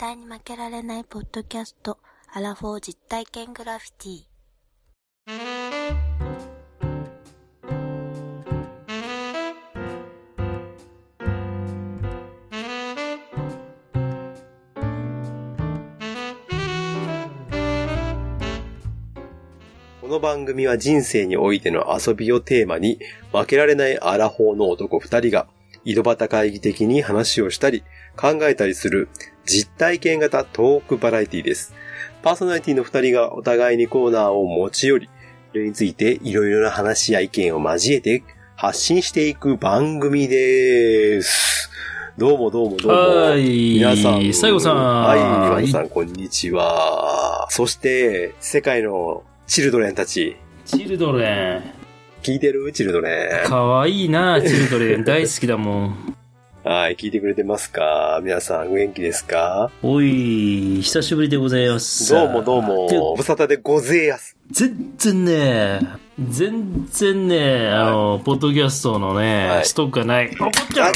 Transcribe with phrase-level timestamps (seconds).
[0.00, 1.98] 対に負けられないポッドキャスト、
[2.32, 4.30] アラフォー実体験グラフィティ。
[20.00, 22.98] この番組は人生においての遊びをテーマに、
[23.32, 25.46] 負けられないアラフォーの男二人が、
[25.84, 27.82] 井戸端会議的に話をしたり、
[28.16, 29.08] 考えたりする
[29.46, 31.74] 実体験型トークバラエティです。
[32.22, 35.10] パーソナリティの二人がお互いにコーナーを持ち寄り、
[35.52, 38.22] それについていろいろな話や意見を交えて
[38.56, 41.70] 発信していく番組です。
[42.18, 42.98] どうもどうもどうも。
[42.98, 44.22] はい皆さん。
[44.22, 47.46] 西郷さんはい、皆さん、こんにちは。
[47.48, 50.36] そして、世界のチルドレンたち。
[50.66, 51.79] チルドレン。
[52.22, 53.48] 聞いてるチルドレン。
[53.48, 55.04] かわいいな、チルドレン。
[55.04, 56.16] 大好きだもん。
[56.62, 58.20] はい、聞いてくれてますか？
[58.22, 59.70] 皆さん、元気ですか？
[59.82, 62.12] おい、久しぶりでございます。
[62.12, 64.36] どうもどうも、ご無沙汰でごぜえやす。
[64.50, 65.80] 全然ね、
[66.18, 70.30] 全然ね、あの、ポッドキャストのね、はいストックがない。
[70.38, 70.92] 怒っちゃう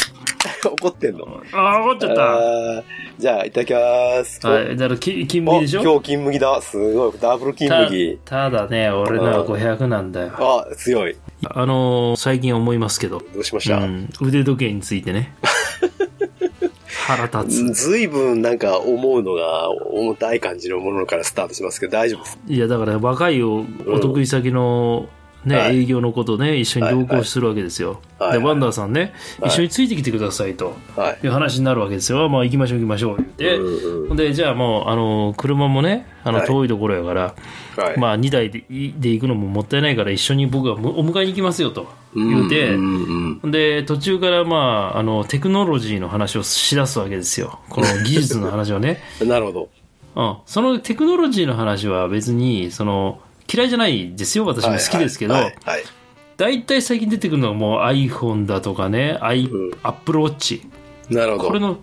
[0.64, 2.34] 怒ってんのあ、怒っちゃった。
[2.34, 2.82] あー
[3.18, 4.44] じゃあ、いただきます。
[4.46, 5.82] はい、だから、き金お麦でしょ？
[5.82, 6.60] 今日金麦だ。
[6.60, 7.12] すごい。
[7.20, 8.18] ダブル金麦。
[8.24, 10.32] たただね、俺のは500なんだよ。
[10.38, 11.16] あ、強い。
[11.46, 15.34] あの、最近思いますけど、どうしました、うん、腕時計についてね。
[17.06, 17.90] 腹立つ。
[17.90, 22.38] ずいぶんなんか思うのが重たい感じのものからスタートしますけど大丈夫です？
[22.48, 25.06] いや、だから若いおお得意先の、
[25.44, 28.00] ね、はい営業のことね、一緒に同行するわけですよ。
[28.18, 31.18] はいで、ワンダーさんね、はい一緒についてきてくださいとはい。
[31.22, 32.28] いう話になるわけですよ。
[32.28, 34.16] まあ、行きましょう行きましょう言って。
[34.16, 37.34] で、じゃあもう、あの、車もね、あの、はい遠いところやから、
[37.76, 37.98] はい。
[37.98, 42.76] まあ、2台でで行くのももったいないから、一緒に僕がお迎えに行きますよと言うて、
[43.50, 47.58] で、途中から、まあ、あの、テクノロジーの話をしだすわけですよ。
[47.68, 49.00] この技術の話をね。
[49.20, 49.68] う んなるほど。
[50.16, 50.36] うん。
[50.46, 53.18] そのテクノロジーの話は別に、その、
[53.54, 54.44] 嫌いじゃないですよ。
[54.46, 55.34] 私も好きですけど、
[56.36, 60.66] 大体最近出てくるのがもう iPhone だとかね、i うん Apple Watch。
[61.10, 61.48] なるほど。
[61.48, 61.78] これの、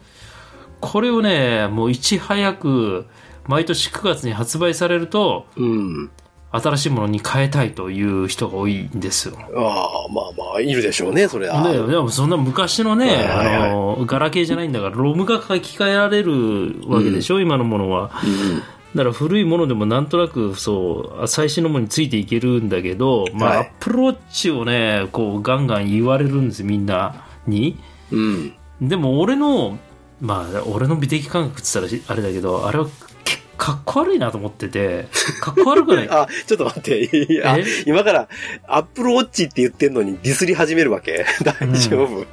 [0.82, 3.06] これをね、もういち早く、
[3.48, 6.12] 毎年9月に発売されると、うん。
[6.54, 9.38] 新しいものに変えたいという人が多いんですよ。
[9.40, 11.64] ああ、まあまあ、いるでしょうね、それは。
[11.72, 18.12] ででもそんな昔のね、はいはいはいあの、ガラケーじゃないんだから、ロムが書き換えられるわけでしょ、今のものは。
[18.24, 23.58] うんだから古いものでもなんとなくそう最新のものについていけるんだけど、まあ、はい。
[23.60, 27.78] アップローチをねこうガンガン言われるんですみんなに。
[28.12, 28.54] うん。
[28.82, 29.78] でも俺の
[30.20, 32.88] まあ俺の美的感覚って言ったらあれだけどあれは
[33.24, 35.08] けかっこ悪いなと思ってて
[35.40, 36.10] かっこ悪くない？
[36.12, 37.84] あ、ちょっと待って。
[37.86, 38.28] 今から、
[38.68, 41.26] アップルウォッチって言ってんのにディスり始めるわけ？
[41.46, 42.26] 大丈夫、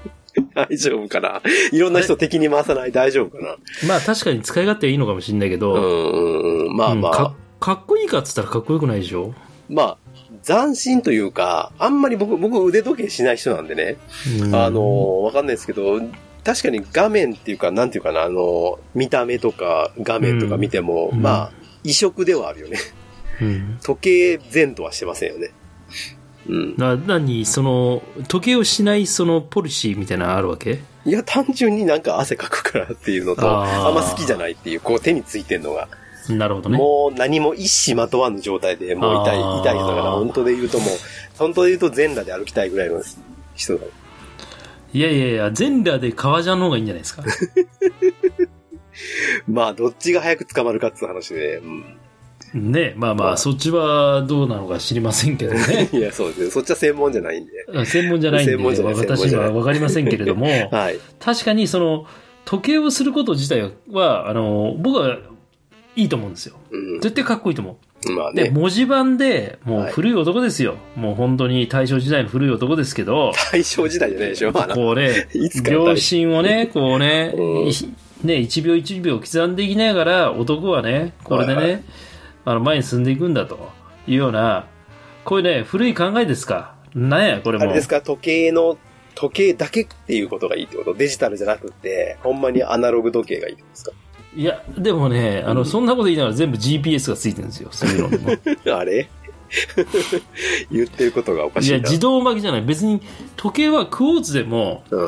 [0.68, 1.42] 大丈夫かな？
[1.70, 3.56] いろんな人敵に回さない大丈夫かな？
[3.86, 6.76] まあ確かに使い勝手はいいのかもしれないけど、うん。
[6.76, 9.34] まあまあ、うんかかっこいいかっつったらかっこよくないでしょ、
[9.68, 9.98] まあ、
[10.44, 13.96] 斬新というか、あんまり僕、僕腕時計しない人なんでね。
[14.42, 16.00] うんあの、わかんないですけど、
[16.44, 21.52] 確かに画面っていうか、なんていうかな、あの、見た目とか画面とか見ても、うんまあ、
[21.82, 22.78] 異色ではあるよね。
[23.42, 25.50] うん時計前とはしてませんよね。
[26.48, 26.74] うん。
[26.76, 30.80] な何その時計をしないそのポリシーみたいなのあるわけ？
[31.04, 35.88] いや、単純になんか汗かくからっていうのと、あんま好きじゃないっていう、こう手についてんのが、
[36.28, 40.88] なるほどねもう何も一糸まとわぬ状態でもう痛い、痛い人だから、本当で言うともう、
[41.38, 43.02] 本当で言うと全裸で歩きたいぐらいの
[43.54, 43.86] 人だ。
[44.92, 47.22] いやいやいや、全裸で革ジャンの方がいいんじゃないですか？
[49.48, 51.84] まあ、どっちが早く捕まるかっていう話で、うん。
[52.54, 55.90] ねまあまあ、まあそっちはどうなのか知りませんけどね。
[55.92, 56.50] いや、そうですね。
[56.50, 57.84] そっちは専門じゃないんで。
[57.84, 60.98] 専門じゃないんで、専門じゃない専門私はわかりませんけれども、 はい。
[61.20, 62.06] 確かにその、
[62.44, 65.18] 時計をすること自体は、あの、僕は
[65.96, 66.56] いいと思うんですよ。
[66.70, 67.00] うん。
[67.00, 68.06] 絶対かっこいいと思う。
[68.06, 68.50] で、まあね。
[68.50, 70.76] 文字盤で、もうはい古い男ですよ。
[70.96, 74.52] もう本当に大正時代の古い男ですけど、大正時代じゃないでしょ。
[74.52, 77.72] まあな、こうねいつ、から大秒針をね、こうね、うんい
[78.24, 81.84] ね、1秒1秒刻んでいきながら、男はね、これでね、はいはい
[82.48, 83.70] あの、前に進んでいくんだと
[84.06, 84.66] いうような、
[85.24, 86.74] こういうね、古い考えですか。
[86.94, 87.64] なんや、これも。
[87.64, 88.78] あれですか、時計の、
[89.14, 90.94] 時計だけっていうことがいいってこと？
[90.94, 93.92] デジタルじゃなくて、ほんまにアナログ時計がいいってことですか？
[94.36, 98.30] いや、でもね、あの、そんなこと言いながら全部 GPS がついてるんですよ、そういうのにも。
[98.76, 99.08] あれ？
[100.70, 101.88] 言ってることがおかしいや、いな。
[101.88, 102.62] 自動巻きじゃない。
[102.62, 103.00] 別に、
[103.36, 105.00] 時計はクォーツでも、う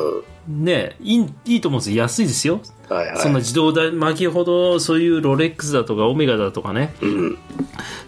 [0.50, 0.64] ん。
[0.64, 1.96] ね、いい、いいと思うんですよ。
[2.02, 2.60] 安いですよ。
[2.90, 3.16] はいはい。
[3.18, 7.38] そんな自動巻きほど、そういうロレックスだとかオメガだとかね、うん。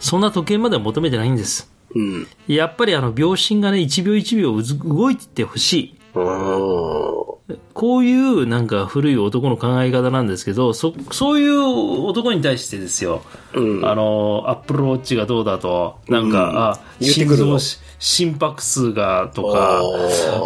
[0.01, 1.71] そんな時計までは求めてないんです。
[1.95, 2.29] うん。
[2.49, 5.99] やっぱりあの、秒針がね、1秒1秒動いてってほしい。
[6.15, 7.41] こ
[7.75, 13.23] こういうなんか古い男の考え方なんですけど、そ、そういう男に対してですよ、
[13.55, 13.87] うん。
[13.87, 16.59] あの、アップルウォッチがどうだと、なんか、うん。
[16.59, 19.83] あ、心臓し、心拍数がとか、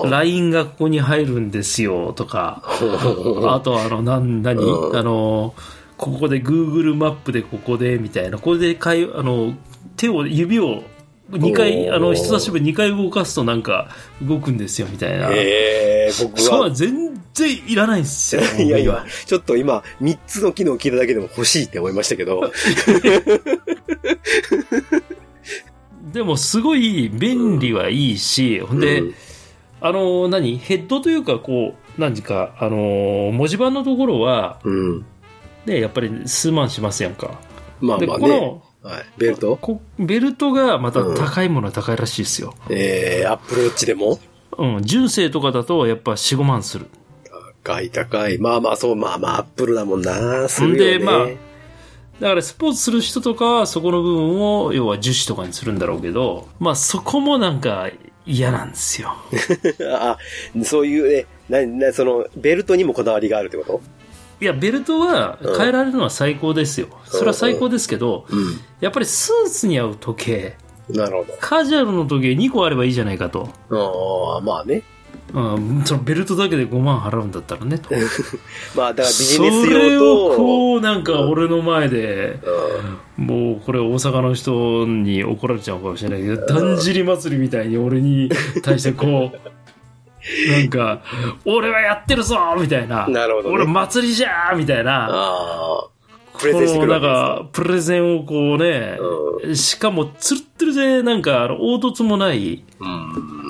[0.09, 2.63] LINE がここに入るんですよとか、
[3.49, 4.97] あとあの、なん、何、うん。
[4.97, 5.55] あの、
[5.97, 9.55] ここで Google マップでここでみたいな、これでかい、あの、
[9.97, 10.83] 手を、指を
[11.31, 13.89] 2回、あの、人差し指2回動かすとなんか
[14.23, 15.31] 動くんですよみたいな。
[15.33, 16.71] えー、僕はそうは。
[16.71, 18.43] 全然いらないんですよ。
[18.59, 22.53] いやいや、ちょっと今、3つの機能聞いただけでも欲しいって思いましたけど。
[26.13, 29.15] でもすごい便利はいいし、ほんで、うん
[29.81, 30.59] あの、何？
[30.59, 35.05] ヘッドというか、こう、何か、あの、文字盤のところは、うん。
[35.67, 37.39] ね、やっぱり数万しますやんか。
[37.81, 38.21] で、まあまあね。
[38.21, 39.05] この、はい。
[39.19, 39.57] ベルト？
[39.57, 42.55] こベルトがまた高いものは高いらしいですよ。
[42.71, 44.21] えー、アップルウォッチでも？
[44.59, 46.87] うん、純正とかだとやっぱ4、5万する。
[47.65, 48.39] 高い高い。
[48.39, 50.49] まあまあそう、まあまあアップルだもんな。
[50.49, 50.99] するよね。
[50.99, 51.27] でまあ
[52.21, 57.91] だからスポーツする人とかはそこの部分を要は樹脂とかにするんだろうけど、まあそこもなんか
[58.25, 59.17] 嫌なんですよ。
[59.93, 60.17] あ、
[60.65, 63.81] そういうね、な、な、その、ベルトにもこだわりがあるってこと？
[64.41, 66.89] いや、ベルトは変えられるのは最高ですよ。
[67.05, 68.35] それは最高ですけど、う
[68.81, 70.57] やっぱりスーツに合う時計、
[70.93, 70.97] ん。
[70.97, 73.49] なるほカジュアルの時計2個あればいいじゃないかと。
[73.71, 74.37] ど。
[74.37, 74.83] ああ、まあね。
[75.35, 77.91] うん、そのベルトだけで5万払うんだったらねと。
[78.77, 82.39] まあだからビジそネスれを用と、こうなんか俺の前で、
[83.19, 88.31] うんもうこれ大阪の人に怒られちゃうかもしれないけど、だんじり祭りみたいに俺に
[88.63, 89.39] 対してこう、
[90.51, 91.03] なんか、
[91.45, 93.07] 俺はやってるぞみたいな。
[93.09, 95.09] なるほどね俺祭りじゃーみたいな。
[95.11, 95.89] ああ、
[96.39, 98.99] プこレゼンしてくのなんか、プレゼンをこうね、
[99.55, 102.65] しかもつるってるで、なんか、凹凸もない。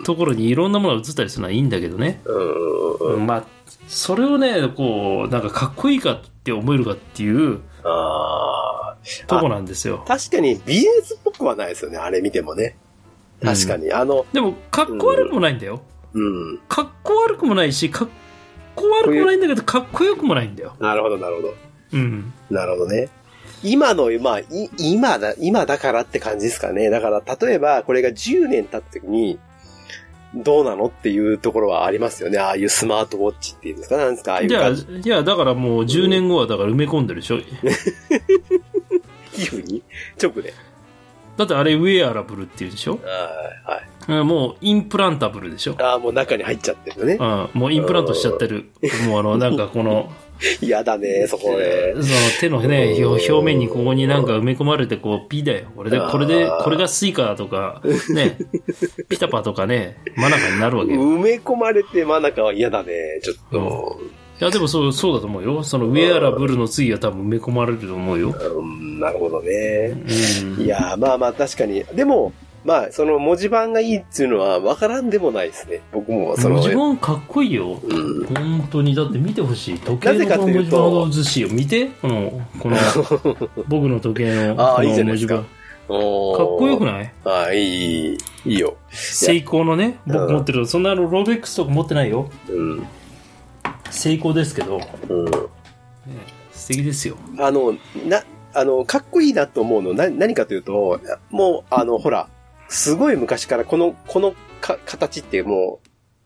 [0.04, 2.20] ところにいろんなものが映ったりするのはいいんだけどね。
[2.24, 3.14] うんうんうん。
[3.14, 3.44] うんまあ、
[3.88, 8.96] それをね、こう、なんかかっこいいかって思えるかっていうああ。
[9.26, 10.04] とこなんですよ。
[10.06, 12.76] 確かにビジネスっぽくはないですよね、あれ見てもね。
[13.42, 13.92] 確かに。
[13.92, 15.82] あの、でも、かっこ悪くもないんだよ。
[16.16, 16.58] うん。
[16.68, 18.08] かっこ悪くもないし、かっ
[18.74, 20.74] こ悪くもないんだけど、かっこよくもないんだよ。
[20.80, 21.54] なるほど、なるほど。
[21.92, 22.32] うん。
[22.50, 23.08] なるほどね。
[23.62, 24.46] 今の、まあ、い
[24.78, 26.90] 今だ、今だからって感じですかね。
[26.90, 29.38] だから、例えば、これが10年経った時に、
[30.34, 32.38] どうなのっていうところはありますよね。
[32.38, 35.08] ああいうスマートウォッチっていうんですかなんですかああいうじゃあ、感じ。
[35.08, 37.38] いや、だからもう10年後はだから埋め込んでるでしょ。
[39.32, 39.82] 皮膚に
[40.22, 40.52] 直で。
[41.36, 42.92] だってあれウェアラブルっていうでしょ？
[42.92, 43.84] はい、はい。
[44.08, 47.14] うんもうインプランタブルでしょああ、もう中に入っちゃってるのね。
[47.54, 48.70] うん、もうインプラントしちゃってる。
[49.06, 50.12] もうあの、なんかこの、
[50.60, 51.94] 嫌だね、そこで。
[51.94, 52.04] その
[52.40, 55.68] 手のね、うん表表面にここになんか埋め込まれて、こう、ピだよ。
[55.74, 57.80] これで、あーこれで、これがスイカとか、
[58.10, 58.36] ね、
[59.08, 61.00] ピタパとかね、マナカになるわけよ。
[61.00, 62.92] い埋め込まれてマナカは嫌だね、
[63.22, 64.00] ちょっと。
[64.40, 65.62] や、でもそう、そうだと思うよ。
[65.62, 68.34] そのウェアラブルの次は多分埋め込まれると思うよ。
[68.56, 69.96] うん、なるほどね。
[70.58, 70.64] うん。
[70.64, 71.84] いやー、まあまあ確かに。
[71.94, 72.32] でも、
[72.66, 75.82] まあ、その文字盤がいいっていうのは分からんでもないですね。
[75.92, 77.78] 僕も、その、文字盤かっこいいよ。
[77.80, 78.24] うん。
[78.26, 79.78] 本当に、だって見てほしい。
[79.78, 81.86] 時計のこの文字盤の写しを見て。
[82.02, 82.76] この、この、
[83.68, 85.46] 僕の時計の、こあーいいじゃないですかの文字盤。
[85.46, 85.46] か
[85.88, 87.12] おっこよくいない？
[87.24, 88.76] ああ、いい、いい、いいよ。
[88.90, 92.28] セイコーのね、僕持ってる、そんなあの、ローベックスとか持ってないよ。
[92.48, 92.86] うん。
[93.90, 95.26] セイコーですけど、うん。
[96.50, 97.16] 素敵ですよ。
[97.38, 97.76] あの、
[98.08, 98.24] な、
[98.54, 101.00] あの、かっこいいなと思うの、な、何かというと、
[101.30, 102.28] もう、あの、ほら、
[102.68, 105.80] すごい昔からこの、このか形っても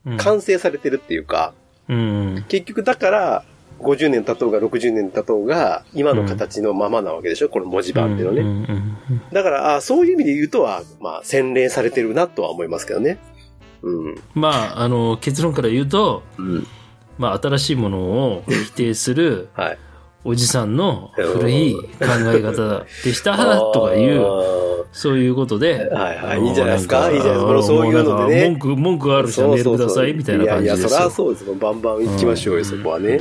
[0.06, 1.52] うんう完成されてるっていうか、
[1.88, 2.44] うん。
[2.48, 3.44] 結局だから、
[3.80, 8.40] 50年経とうが60年経とうが、今の形のままなわけでしょ、この文字盤っていうのね。
[8.42, 13.18] うんうんうんだから、あそういう意味で言うとは、まあ、洗練されてるなとは思いますけどね。
[13.82, 14.22] うん。
[14.34, 16.66] まあ、あの、結論から言うと、うん。
[17.18, 19.78] まあ、新しいものを否定するはい。
[20.22, 23.36] おじさんの古い考え方でした
[23.72, 24.79] とかいう、う。
[24.92, 30.88] そういうことで、はいはいいいじゃないですかんいいじゃないですかそういうのでね文句、文句ある人はメールくださいみたいな感じですよ。
[30.88, 31.54] いやいや、そりゃそうですよ。
[31.54, 33.20] バンバン行きましょうよ、そこはね。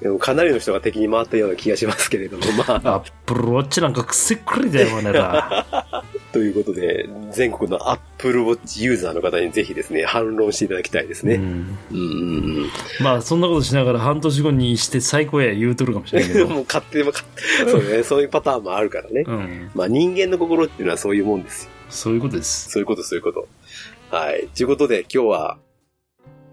[0.00, 5.66] でもかなりの人が敵に回ったような気がしますけれども、まあ、アップルウォッチなんかくせっくりだよ、お前ら。
[6.32, 11.36] ということで、全国のアップルウォッチユーザーの方にぜひですね、反論していただきたいですね。
[11.36, 12.70] うんうんうんうん。
[13.00, 16.46] まあ、そんなことしながら半年後にして最高や言うとるかもしれないけど。
[16.48, 17.26] もう勝手にも勝
[17.64, 19.24] 手、そうね、 そういうパターンもあるからね。
[19.26, 19.70] うん。
[19.74, 21.70] まあ人間の心っていうのはそういうもんですよ。
[21.88, 22.70] そういうことです。
[22.70, 23.48] そういうこと、そういうこと。
[24.10, 24.48] はい。
[24.54, 25.58] ということで、今日は、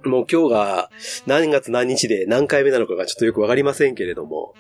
[0.06, 0.90] もう今日が
[1.26, 4.54] 何月何日で何回目なのかがちょっとよくわかりませんけれども、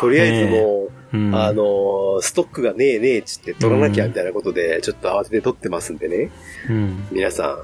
[0.00, 6.30] とりあえずもう、うん、あのーストックがねえねえっつって取らなきゃみたいなことで、ちょっと慌てて取ってますんでね。
[6.68, 7.08] うん。
[7.12, 7.58] 皆さ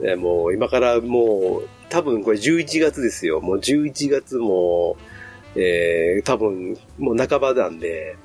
[0.00, 3.40] ん、ねもう今からもう多分これ11月ですよ。
[3.40, 4.96] もう11月も、
[5.54, 8.16] えー、多分もう半ばなんで、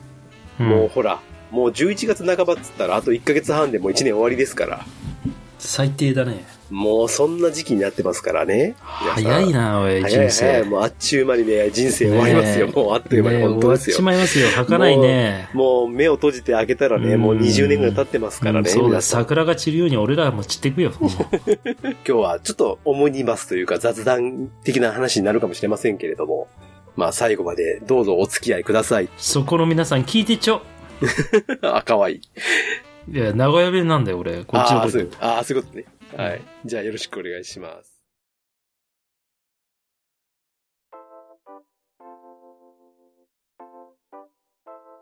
[0.59, 1.19] うんもうほら、
[1.51, 4.85] もう11月半ばっつったらあと1ヶ月半でもう1年終わりですから。
[5.59, 6.45] 最低だね。
[6.69, 8.75] もうそんな時期になってますからね。
[8.81, 10.45] 早いな、おい、早い人生。
[10.45, 10.63] 早い。
[10.65, 12.67] もうあっちゅう間にね、人生終わりますよ。
[12.67, 14.15] ねえもうあっという間にね本当ですよ終わっち。
[14.15, 14.47] まいますよ。
[14.49, 15.49] 儚ないね。
[15.53, 18.59] もう目を閉じて開けたらね、もう20年ぐらい経ってますからね。
[18.59, 20.91] うんそうだ、桜が散るように俺らも散っていくよ。
[20.99, 26.47] 今日はちょっと思いにますというか雑談的な話になるかもしれませんけれども、
[26.97, 29.09] まあ最後までどうぞお付き合いください。
[29.17, 30.61] そこの皆さん聞いてちょ。
[31.61, 32.21] あ、かわいい。
[33.09, 34.43] いや、名古屋弁なんだよ、俺。
[34.43, 35.85] こっちのああ、ことあーそういうことね。
[36.15, 36.41] はい。
[36.65, 38.01] じゃあよろしくお願いします。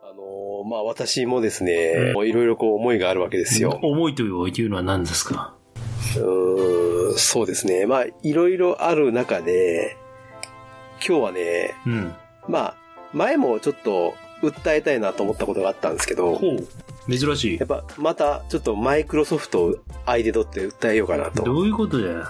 [0.03, 3.79] あのーまあ私もですね、いろいろこう思いがあるわけですよ。
[3.81, 5.55] 思いというのは何ですか？
[6.17, 7.87] うーんそうですね。
[7.87, 9.97] まあいろいろある中で、
[11.05, 12.13] 今日はね、うん。
[12.47, 12.75] まあ
[13.13, 16.39] 前もちょっと訴えたいなと思ったことがあったんですけど。
[17.09, 17.67] 珍しいやっ。
[17.67, 21.43] ぱまたちょっとマイクロソフトを相手取って訴えようかなと。
[21.43, 22.25] どういうことだよ。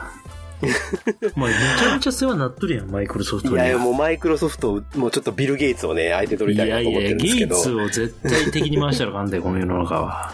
[1.36, 3.56] お前めちゃめちゃ世話になっとるやん、マイクロソフトに。
[3.56, 10.32] いやいや、もうマイクロソフト、もうちょっとビル・ゲイツをね、相手取りたいなと思ってるんですけど、ゲイツを絶対敵に回したらあかんだよ、この世の中は。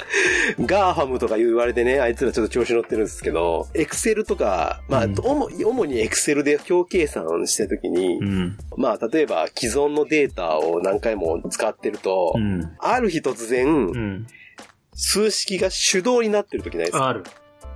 [0.60, 8.58] ガーファムとか言われてね、あいつらちょっと調子乗ってるんですけど、エクセルとか、まあ、うん主主にエクセルで表計算してるときに、うん。
[8.78, 12.70] まあ、例えば既存のデータを何回も使ってると、うん。
[12.80, 14.28] ある日突然、うん。
[14.94, 17.08] 数式が手動になってるときないですか？
[17.08, 17.24] ある。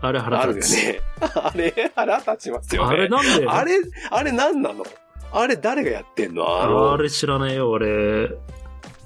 [0.08, 0.76] あれあ腹立つ。
[0.78, 1.00] るよね。
[1.36, 2.96] あれ、腹立ちますよね。
[2.96, 3.48] あれなんで？
[3.48, 3.74] あれ、
[4.12, 4.84] あれ何なの？
[5.32, 6.44] あれ誰がやってんの？
[6.46, 8.30] ああの、れ知らないよ、俺。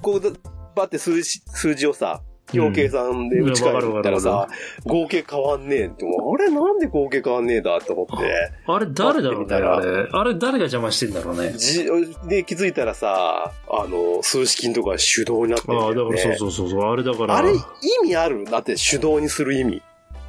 [0.02, 0.36] こう、
[0.74, 2.20] バって数字、数字をさ、
[2.52, 4.48] 表計算で打ち替えたらうんわさ、
[4.84, 7.80] 合計変わんねえって、あれなんで合計変わんねえだ？
[7.80, 10.08] と思って、あれ誰だろうね、あれ。
[10.10, 11.52] あれ誰が邪魔してんだろうね。
[11.52, 11.84] じ、
[12.28, 17.36] で気づいたらさ、あの、数式のとか手動になってるんああ、だからそううそうそうそう、あれだから。
[17.36, 17.56] あれ、意
[18.02, 18.44] 味ある？
[18.46, 19.82] だって手動にする意味。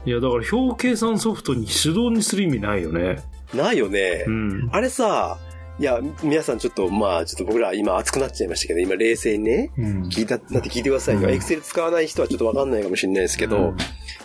[0.05, 3.23] いや、だから表計算ソフトに手動にする意味ないよね。
[3.53, 4.25] ないよね。
[4.27, 4.69] うん。
[4.71, 5.37] あれさ、
[5.81, 10.03] いや、皆さんちょっと、まあ、ちょっと僕ら今熱くなっちゃいましたけど、今冷静にね、うん。
[10.09, 11.21] 聞いた、なって聞いてくださいよ。
[11.21, 13.73] うんエクセル使わない人はちょっとわかんないかもしれないですけど、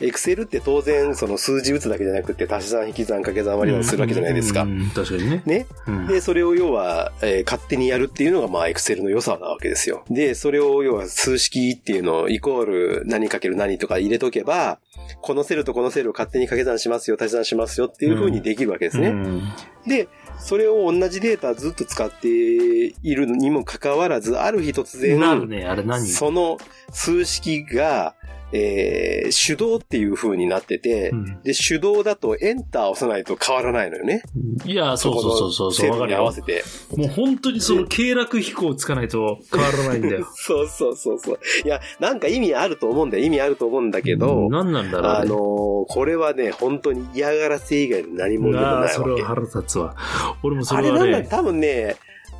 [0.02, 4.66] エクセルって当然、その数字打つだけじゃなくて、足し算、引き算、掛け算割り算するわけじゃないですかう。
[4.66, 5.42] ん確かにね。
[5.46, 5.66] ね。
[5.86, 10.04] うんで、それを要は、えー勝手にやるっていうのが、まあ、エクセルの良さなわけですよ。
[10.10, 14.78] で、それを要は数式っていうのを、イコール何かける何とか入れとけば、
[15.22, 19.08] このセルとこのセルを勝手に掛け算しますよ、足し算しますよっていう風にできるわけですね。
[19.08, 19.42] うん
[19.86, 26.06] で、それを同じデータずっと使っているにもかかわらず、ある日突然、なるね、あれ何？
[26.06, 26.58] その
[26.92, 28.14] 数式が、
[28.52, 34.22] えー手動っていう風になってて、うんで、手動だとエンターを押さないと変わらないのよね。
[34.64, 36.42] いや、そうそうそうそう、そうわかに合わせ。
[36.42, 36.62] て。
[36.96, 40.26] もう本当にその経絡飛行つかないと変わらないんだよ。
[40.34, 41.38] そうそうそうそう。
[41.64, 43.24] いや、なんか意味あると思うんだよ。
[43.24, 45.28] 意味あると思うんだけど、うん何なんだろう、あね。
[45.28, 48.94] のーこれはね、本当に嫌がらせ以外に何もでもああ、ないわけ。
[48.94, 49.94] それは腹立つわ。
[50.42, 51.96] 俺もそあれなんだ、れはね、多分ね、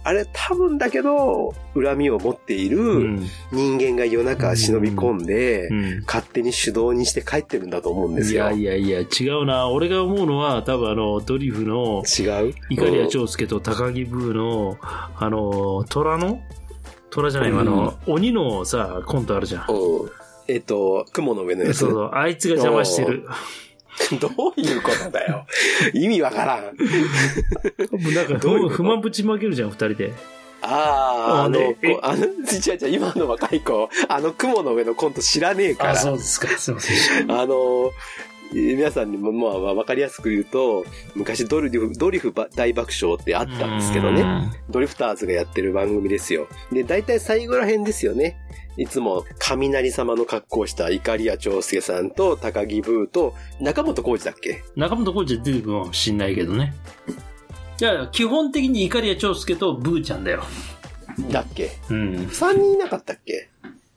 [0.08, 3.26] あれ多分だけど、恨みを持っているうん。
[3.50, 6.04] 人間が夜中忍び込んで、うん。
[6.06, 8.44] 勝手に手動にして帰ってるんだと思うんですいよ。
[8.44, 9.68] やいやいや、違うな。
[9.68, 12.54] 俺が思うのは、多分あの、ドリフの、違う？
[12.70, 16.40] イカリア長介と高木ブーの、あの、虎の？
[17.10, 19.66] 虎じゃないわ、あの、鬼のさ、コントあるじゃん
[20.48, 21.78] えっと、雲の上のやつ。
[21.78, 23.26] そうそう、あいつが邪魔してる。
[24.20, 25.46] どういうことだよ。
[25.94, 28.14] 意味わからん。
[28.14, 30.12] なんか、どう不満ぶちまけるじゃん、二人で。
[30.62, 36.12] ああ、あの、あの、違う違う、今の若い子、あの雲の上のコント知らねえから。
[36.12, 36.48] うですか。
[36.58, 37.30] すいません。
[37.30, 37.92] あの、
[38.52, 40.84] 皆さんにも、まあ、わかりやすく言うと、
[41.14, 44.24] 昔ドリフ、ドリフ大爆笑ってあったんですけどね。
[44.70, 46.48] ドリフターズがやってる番組ですよ。
[46.72, 48.36] で、大体最後ら辺ですよね。
[48.76, 54.62] いつも、雷様の格好をしたイカリア長介さんと高木ブーと中本浩二だっけ？
[54.76, 56.74] 中本浩二は出てくるかもしんないけどね。
[57.80, 60.44] いや、基本的にイカリア長介とブーちゃんだよ。
[61.30, 61.70] だっけ？
[61.90, 62.28] うん。
[62.28, 63.48] 三人いなかったっけ？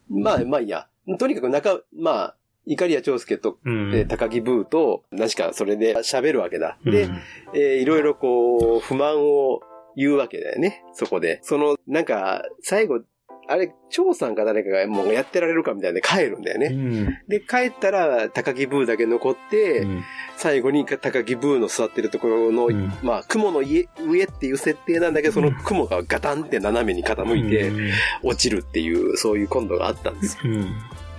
[0.10, 0.88] まあ、まあいいや。
[1.18, 2.36] とにかく中、まあ、
[2.70, 3.92] イカリア長介と、うん。
[3.96, 6.78] えー高木ブーと、何しかそれで喋るわけだ。
[6.86, 7.20] で、うん
[7.56, 9.62] えーいろいろこう、不満を
[9.96, 10.84] 言うわけだよね。
[10.94, 11.40] そこで。
[11.42, 13.02] その、なんか、最後、
[13.48, 16.68] あれ、張さんか誰かがもうやってられるかみたいで帰るんだよね。
[16.68, 17.18] うん。
[17.28, 20.04] で、帰ったら、高木ブーだけ残って、うん
[20.38, 27.92] 最後に高木ブーの座ってるところの、うんまあ、雲の家、上っていう設定なんだけど、その雲がガタンって斜めに傾いてうん
[28.24, 30.54] 落ちるっていう、そういうコントがあったんですよ。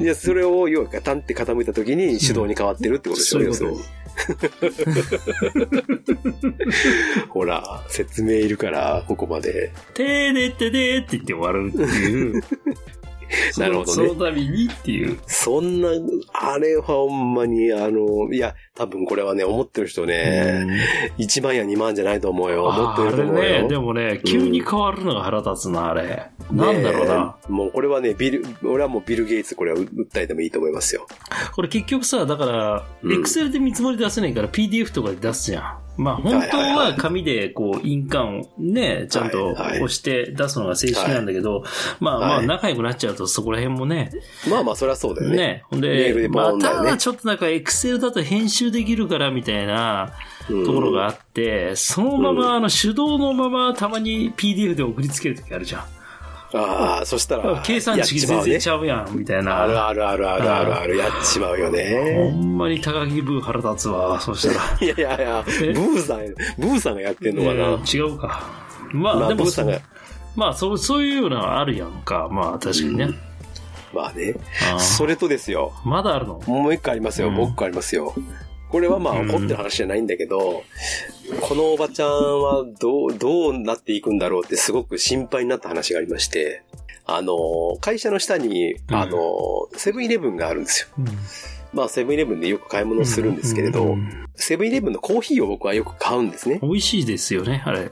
[0.01, 0.07] うん。
[0.07, 4.01] で、それを、要はガタンって傾いた時に手動に変わってるってことでしょ、そういうこと要するに。
[7.29, 9.73] ほら、説明いるから、ここまで。
[9.95, 12.43] てーでってでーって言って終わるっていう。
[13.59, 15.19] なるほどねその度にっていう。
[15.27, 15.91] そんな、
[16.33, 20.67] あれはほんまに、あの、いや、多分これはね、思ってる人ね、
[21.19, 22.67] 1万や2万じゃないと思うよ。
[22.67, 23.83] 思ってると思うあれね、でよ。
[23.83, 26.31] もね、急に変わるのが腹立つな、あれ。
[26.51, 27.37] なんだろうな。
[27.49, 29.87] もうこれはね、ビル、俺はもうビル・ゲイツこれは訴
[30.23, 31.07] えてもいいと思いますよ。
[31.55, 35.90] これ結局さ、だから、うんエクセルで見積もり出せないから PDF とかで出すじゃん。
[36.01, 41.63] まあ本当は紙でこう印鑑をね、ちゃんと押して出すのが正式なんだけど、
[42.01, 42.45] まあまはい。
[42.45, 44.11] あ仲良くなっちゃうとそこら辺もね、
[44.49, 45.37] まあまあ、それはそうだよね。
[45.37, 50.15] ね、ほんで、まただちょっとなんかエクセルだと編集できるからみたいな
[50.49, 50.67] うん。
[50.67, 56.00] ところがあって、そのままあの手動のままたまに PDF で送りつけるときあるじゃん。
[56.53, 59.63] ああ、そしたら、計算値全然ちゃうやん、みたいな。
[59.63, 62.31] あるあるあるあるあるある、やっちまうよほね。
[62.33, 64.61] んまに高木ブー腹立つわ、そしたら。
[64.85, 66.19] いやいやいや、ブえーさん、
[66.59, 67.55] ブーさんがやってんのかな？
[67.55, 68.43] えー違うか。
[68.93, 69.79] まあ、まあ、でもブーさんが、
[70.35, 72.29] まあそう、そういうのあるやんか。
[72.31, 73.09] まあ確かにね。
[73.95, 74.35] まあね。
[74.79, 75.73] それとですよ。
[75.85, 76.41] まだあるの？
[76.47, 77.29] もう一個ありますよ。
[77.29, 78.13] うんもう一個ありますよ。
[78.71, 80.63] これはまあうん怒ってる話じゃないんだけど、
[81.41, 86.63] このおばちゃんはどう、どうなっていくんだろうってすごく心配になった話がありまして、
[87.07, 87.35] あの、
[87.81, 89.19] 会社の下に、うんあの、
[89.73, 90.89] セブンイレブンがあるんですよ。
[90.99, 91.07] うん
[91.73, 96.61] まあセブンイレブンでよく買い物するんですけれど、うんうんセブンイレブンのコーヒーを僕はよく買うんですね。
[96.63, 97.91] 美味しいですよね、あれ。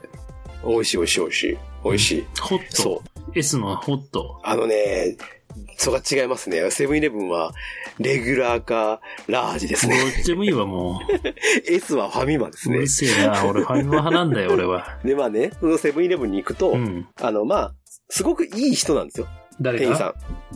[0.65, 1.57] 美味しい美味しい美味しい。
[1.83, 2.25] 美味しい。
[2.41, 2.75] ホット。
[2.75, 3.31] そう。
[3.35, 4.41] S のホット。
[4.43, 5.15] あのね、
[5.77, 6.69] そこが違いますね。
[6.71, 7.53] セブンイレブンは、
[7.99, 10.09] レギュラーか、ラージですどね。
[10.09, 11.01] っちでもいいわ、も
[11.67, 12.73] S はファミマですう。
[12.73, 12.87] うねる。
[12.87, 13.45] せえな。
[13.45, 14.99] 俺ファミマ派なんだよ、 俺は。
[15.03, 17.07] で、まあね、そのセブンイレブンに行くと、うん。
[17.21, 17.73] あの、まあ、
[18.09, 19.27] すごくいい人なんですよ。
[19.61, 19.85] 誰が？
[19.85, 20.13] 店員さん。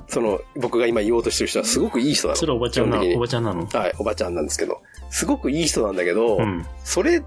[0.08, 3.16] その、僕が今言おうとしてる人はすごくいい人なそれおばちゃんなの。
[3.16, 3.62] おばちゃんなの。
[3.62, 3.68] の？
[3.68, 4.82] はい、おばちゃんなんですけど。
[5.10, 6.66] すごくいい人なんだけど、うん。
[6.84, 7.22] それ、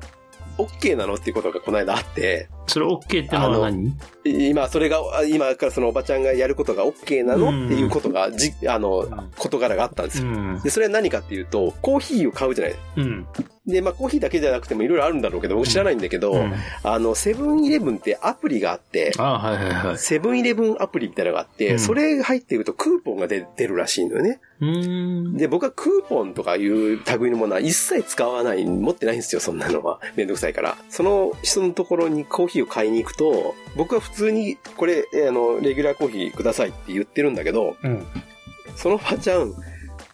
[0.59, 3.97] OK なのっていうことがこの間あって、それ OK ってのは何？
[4.25, 10.29] 今、それが、あ今からそのおばちゃんがやることが OK なの、うんっていうことが、じ、あの、事柄があったんですよ。
[10.29, 10.61] うん。
[10.63, 12.75] で、それは何かっていうと、コーヒーを買うじゃない。
[12.97, 13.27] うん。
[13.67, 19.99] で、まあ、コーヒーだけじゃなくてもいろいろあるんだろうけど、僕知らないんだけど、うんあの、セブンイレブンってアプリがあって、ああ、はいはいはい。
[19.99, 24.41] セブンイレブンアプリみたいなのがあって、うんそれ入ってるとクーポンが出出るらしいのよね。
[25.37, 30.01] で、僕はクーポンとかいう類のものは一切使わない、持ってないんですよ、そんなのは。
[30.17, 30.77] めんどくさいから。
[30.89, 38.07] その人のところにコーヒーを買いに行くと、僕は普通に、これ、えあの、レギュラーコーヒーくださいって言ってるんだけど、うん。
[38.77, 39.55] そのばちゃん、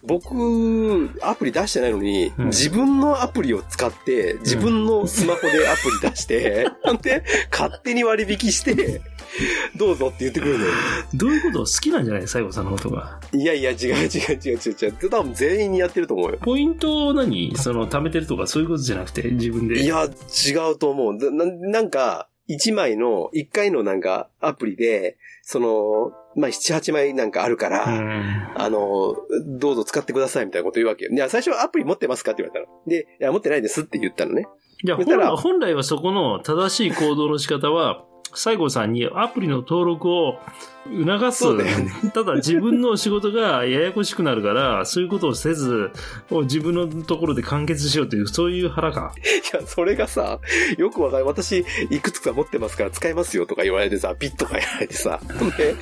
[0.05, 9.01] 僕、アプリ出してないのに、うん自分のアプリを使って、自分のスマホでアプリ出して、 なんで、勝手に割引して、
[9.77, 10.71] どうぞって言ってくるのよ。
[11.13, 11.59] どういうこと？
[11.59, 12.27] 好きなんじゃない？
[12.27, 13.19] 西郷さんのことが。
[13.31, 13.97] いやいや、違う違う違う
[14.43, 15.09] 違う違う。
[15.09, 16.37] 多分全員にやってると思うよ。
[16.41, 17.55] ポイントを何？
[17.55, 19.81] その、貯めてるとかそういうことじゃなくて、自分で。
[19.81, 21.15] いや、違うと思う。
[21.31, 28.47] ななんか、1枚の、1回のなんかアプリで、その、まあ、7、8枚なんかあるから、うん。
[28.55, 29.15] あの、
[29.59, 31.11] どうぞ使ってくださいみたいなこと言うわけよ。
[31.11, 32.77] いや、最初はアプリ持ってますかって言われたら。
[32.87, 34.47] で、いや、持ってないですって言ったのね。
[34.83, 38.03] じゃあ本来はそこの正しい行動の仕方は、
[38.35, 40.39] 西郷さんにアプリの登録を
[40.85, 41.43] 促す。
[41.57, 45.91] だよねただ自分の仕事がややこしくなるから、そういうことをせず、
[46.29, 49.13] 自分のところで完結しようという、そういう腹か。
[49.53, 50.39] いや、それがさ、
[50.77, 51.25] よくわかる。
[51.25, 55.19] 私、いくつか持ってますから使えますよとか言われてさ、ピッとかやられてさ、
[55.57, 55.75] で、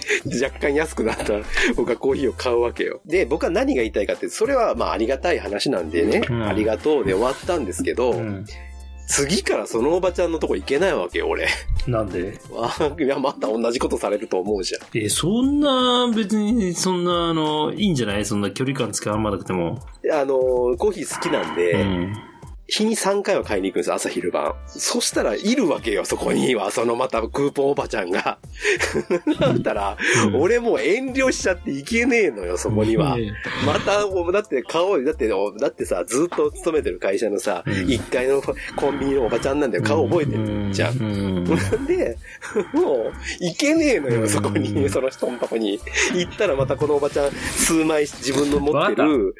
[0.43, 1.41] 若干安くなったら、
[1.75, 3.01] 僕はコーヒーを買うわけよ。
[3.05, 8.45] で、僕は何が言いたいかって、それはまあありがたい話なんでね、うんありがとうで終わったんですけど、うん。
[9.11, 11.47] 次からそのおばちゃんのとこ行けないわけよ、俺。
[11.87, 12.39] なんで？
[12.55, 14.81] あ いや、また同じことされると思うじゃん。
[14.97, 18.25] え、そんな、別に、そんな、あの、いいんじゃない？
[18.25, 19.79] そんな距離感使わなくても。
[20.11, 20.35] あの、
[20.77, 22.13] コーヒー好きなんで、うん。
[22.71, 24.55] 日に3回は買いに行くんです、朝昼晩。
[24.65, 26.71] そしたら、いるわけよ、そこには。
[26.71, 28.39] そのまたクーポンおばちゃんが。
[29.41, 33.17] だったら、うん俺もう遠慮しちゃっていけねえのよ、そこには。
[33.17, 33.33] ね
[33.65, 35.35] また、だって顔、だって、だ
[35.67, 39.83] ってさ、ずっと勤めてる会社のさ、うん1階のコンビニのおばちゃんなんだよ。
[39.83, 41.43] 顔覚えてるじゃん。
[41.85, 42.17] で、
[42.71, 45.77] もう、行けねえのよ、うんそこに、その人のとこに。
[46.13, 49.35] 行ったらまたこのおばちゃん、数枚自分の持ってる、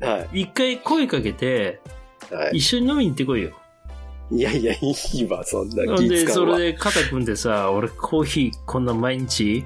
[0.00, 1.99] は一回声かけて、い。
[2.30, 2.58] はい。
[2.58, 3.50] 一緒に飲みに行ってこいよ。
[4.32, 4.78] いやいや、い
[5.14, 6.34] いわ、そんな気使わ。
[6.34, 9.64] そうれで肩組んでさ、俺コーヒーこんな毎日、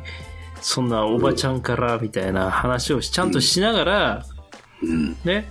[0.62, 4.26] そんなおばちゃんからみたいな話をしちゃんとしながら、
[4.82, 5.16] うん。
[5.24, 5.50] ね、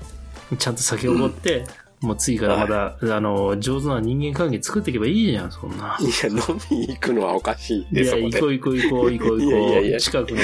[0.57, 1.65] ちゃんと酒を持って、
[2.01, 5.97] もう次からまだ、あの、上手な人間関係作っていけばいいじゃん、そんな。
[6.01, 8.17] いや、飲みに行くのはおかしいって、いや。
[8.17, 9.41] 行こう行こう行こう行こう行こう。
[9.43, 10.43] いやいやいや近くのさ、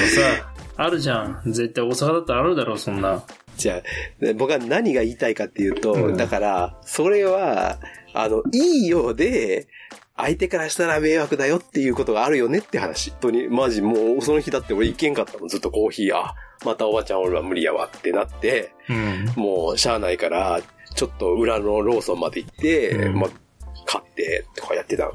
[0.77, 1.41] あるじゃん。
[1.47, 3.23] 絶対大阪だったらあるだろう、そんな。
[3.60, 7.78] じゃあ、で僕は何が言いたいかっていうと、うんだから、それは、
[8.13, 9.67] あの、いいようで、
[10.15, 13.12] 相手からしたら迷惑だよっていうことがあるよねって話。
[13.12, 15.50] 本当に、マジもうその日だって俺行けんかったもん。
[15.50, 19.26] ずっとコーヒー、あ、またおばちゃん俺は無理やわってなって、うん。
[19.36, 20.62] もうしゃあないから、
[20.95, 23.30] ちょっと裏のローソンまで行って、うんまあ、
[23.91, 25.12] 買って、とかやってた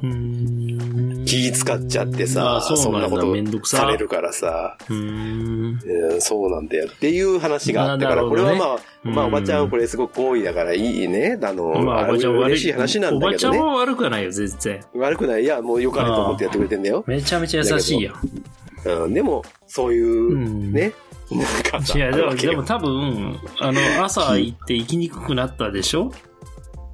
[1.25, 5.79] 気使っちゃってさ、あそそんなことされるからさ、うーん。
[5.81, 11.39] うんそうなんだよっていう話があったから、ねこれはまあ、まあ、うんおばちゃんこれすごく好意だからいいね。
[11.41, 12.51] あの、まあ、おばちゃん悪い。
[12.51, 13.57] 嬉しい話なんだけどね。
[13.57, 14.81] おばちゃんは悪くはないよ、全然。
[14.93, 15.43] 悪くない。
[15.43, 17.03] いや、もう良かれと思ってやってくれてんだよ。
[17.07, 19.03] めちゃめちゃ優しいやん。
[19.03, 20.93] うん、でも、そういう、うんね、
[21.31, 26.11] いや、でも、でも多分、あの、朝行って行きにくくなったでしょ？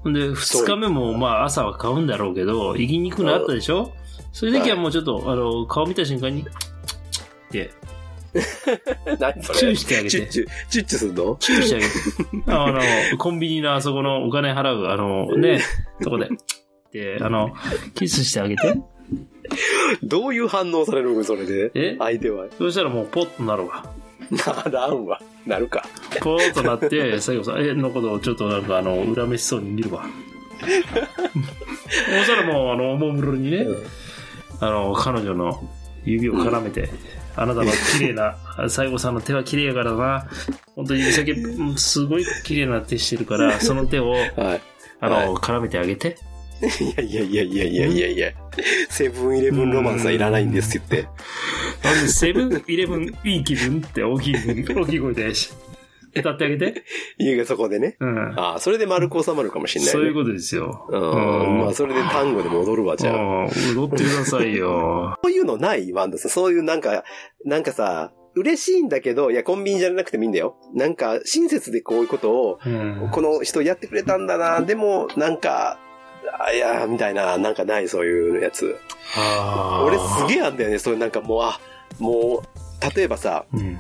[0.06, 3.94] で、二日目も、まあ、朝は買うんだろうけど、行きにくくなったでしょ？
[4.32, 6.46] そういう時はもうちょっと、あの、顔見た瞬間に、 っ
[7.52, 7.72] て、
[9.20, 9.60] 何それ？
[9.60, 10.10] チューしてあげて。
[10.10, 11.36] チュッチュ、チュッチュすんの？
[11.40, 11.92] チューしてあげて。
[12.52, 15.62] あの、コンビニのあそこのお金払う、あの、ね、
[16.02, 16.30] とこで、
[16.94, 17.54] で、あの、
[17.96, 18.76] キスしてあげて。
[20.02, 21.24] どういう反応されるの？
[21.26, 21.72] それで。
[21.76, 21.96] え？
[22.00, 22.46] 相手は。
[22.58, 23.86] そしたらもうポッとなるわ。
[24.32, 25.20] ならんわ。
[25.46, 25.86] なるか。
[26.22, 30.06] ポーッとなって、 最後さ、え、のことをちょっとなんかあの、恨めしそうに見るわ。
[30.60, 33.66] そしたらもう、あの、おもむろにね、
[34.60, 35.64] あの、彼女の
[36.06, 36.90] 指を絡めて、
[37.36, 38.36] あなたの綺麗な、
[38.70, 40.28] 西郷さんの手は綺麗やからな、
[40.76, 44.62] 本当に指先、うんすごい綺麗な手してるから、 その手を、はい。
[45.00, 46.18] あの、はい絡めてあげて。
[46.62, 48.32] いやいやいやいやいやいやいや、
[48.90, 52.08] セブンイレブンロマンスはいらないんですって言って。
[52.08, 55.32] セブンイレブンいい気分って大きい、大きい声で、
[56.14, 56.84] 歌ってあげて？
[57.18, 57.96] 家がそこでね。
[58.02, 58.40] うん。
[58.40, 59.92] ああ、それで丸く収まるかもしれない、ね。
[59.94, 60.86] そういうことですよ。
[60.90, 61.58] うん。
[61.60, 63.16] まあ、それで単語でも踊るわ、じゃあ。
[63.16, 65.18] うん踊ってくださいよ。
[65.24, 66.32] そういうのないワンダさん。
[66.32, 67.06] そういうなんか、
[67.46, 70.58] なんかさ、嬉しいんだけど、いや、コンビニじゃなくてもいいんだよ。
[70.74, 75.80] なんか、親切でこういうことを、うんこの人やってくれたんだな、でも、なんか、
[76.40, 78.78] あいや、みたいな、なんかない、そういうやつ。
[79.86, 81.60] 俺すげえあんだよね、そういうなんかもう、あ、
[82.00, 83.80] もう、例えばさ、うん。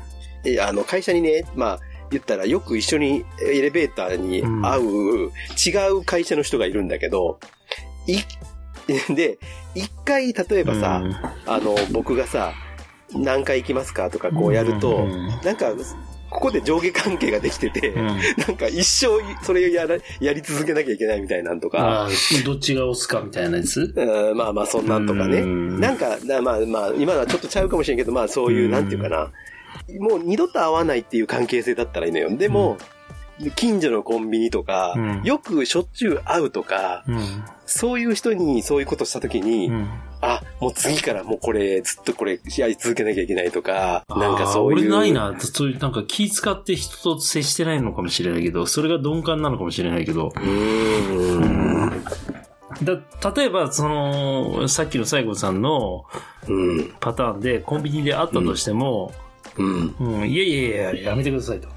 [0.59, 1.79] あの、会社にね、まあ、
[2.11, 7.39] 言ったらよく一緒にエレベーターに会う、違う会社の人がいるんだけど、
[8.07, 8.17] い、
[9.13, 9.37] で、
[9.75, 11.01] 一回、例えばさ、
[11.45, 12.53] あの、僕がさ、
[13.13, 15.27] 何回行きますかとかこうやると、うん。
[15.43, 15.73] なんか、
[16.31, 18.13] ここで上下関係ができてて、うんな
[18.53, 19.07] んか一生
[19.43, 22.09] それをやら、やり続けなきゃいけないみたいなんとか、ああ、
[22.45, 23.93] どっちが押すかみたいなやつ？
[23.95, 25.41] うんまあまあそんなんとかね。
[25.41, 29.29] うんなんか、なまあまあ、今のはちょっとちゃうかもしれんけど、まあそういう、うんなんていうかな。
[29.99, 32.35] もう二度と会わないっていう関係性だったらいいのよ。
[32.37, 32.77] でも、
[33.55, 37.19] 近所のコンビニとか、うんよくしょっちゅう会うとか、うん。
[37.65, 39.89] そういう人にそういうことしたときに、うん。
[40.21, 44.89] あ、もう次からもうこれ、ずっとこれやり続けなきゃいけないとか、なんかそういう。
[44.89, 45.35] 俺ないな。
[45.39, 50.33] そういう、なんか気使って人と接してないのかもしれないけど、それが鈍感なのかもしれないけど。
[50.35, 52.03] うーん。
[52.83, 56.05] だ例えば、その、さっきの西郷さんの
[56.47, 56.93] うん。
[56.99, 59.13] パターンで、コンビニで会ったとしても、
[59.57, 59.95] うん。
[59.99, 61.67] うん、いやいやいや、やめてくださいと。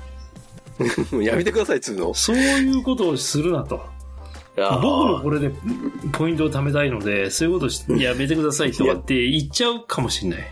[1.22, 2.14] やめてくださいっつうの。
[2.14, 3.80] そういうことをするなと。
[4.56, 5.50] 僕もこれで
[6.12, 10.46] ポイントを貯めたいので、そういうことし やめてくださいとかって言っちゃうかもしれない。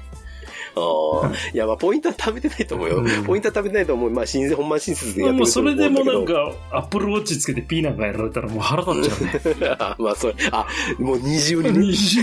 [0.76, 1.32] ああ。
[1.52, 2.96] いや、まあ、ポイントは貯めてないと思うよ。
[2.96, 4.11] うんポイントは貯めてないと思う。
[4.11, 6.32] まあ、親切、ほんま親切でやってるもうそれでもなんか。
[6.32, 9.76] か、アップルウォッチつけてピーなんかやられたらもう腹立っちゃうね。
[9.78, 10.66] あまあ、それ、あ、
[10.98, 12.22] もう二重にね、 二重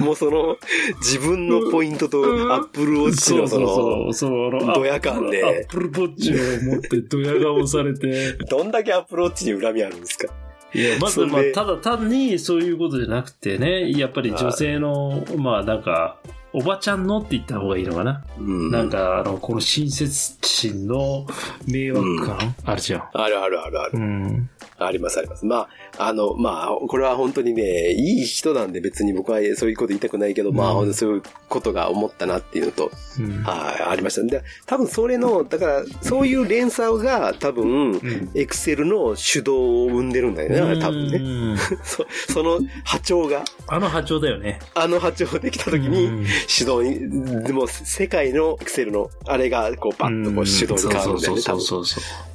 [0.04, 0.56] もうその、
[0.98, 8.32] 自分のポイントとうんアップルウォッチのその、そうそう、そう、ドヤ感でアップルウォッチを持ってドヤ顔されて。
[8.48, 10.32] どんだけアップルウォッチに恨みあるんですか
[10.72, 16.16] いや、まず、まあ、ただ単にそういうことじゃなくてね、やっぱり女性の、まあなんか、
[16.52, 18.24] おばちゃんのって言った方がいいのかな？
[18.38, 21.26] うんなん、か、あの、この親切心の
[21.66, 23.08] 迷惑感、あるじゃん。
[23.12, 23.90] あるあるあるある。
[23.94, 24.50] うん。
[24.78, 25.46] ありますあります。
[25.46, 33.42] まあ、あの、まあ、これは本当にね、いい人なんで別に僕はそういうこと言いたくないけど、まあ、うん本当にそういうことが思ったなっていうのと、うん。
[33.42, 34.22] はい、ありました。
[34.22, 41.18] で、多分それの、だから、そういう連鎖が多分、うんエクセルの主導を生んでるんだよね、多分ね。
[41.18, 41.58] ね。
[41.82, 44.60] そその波長が、あの波長だよね。
[44.74, 51.60] あの波長ができた時に、うん手動に、でも世界のエクセルの、あれが、こう、パッとこう手動に変わるんだよね、多分。
[51.62, 52.29] そうそうそうそう。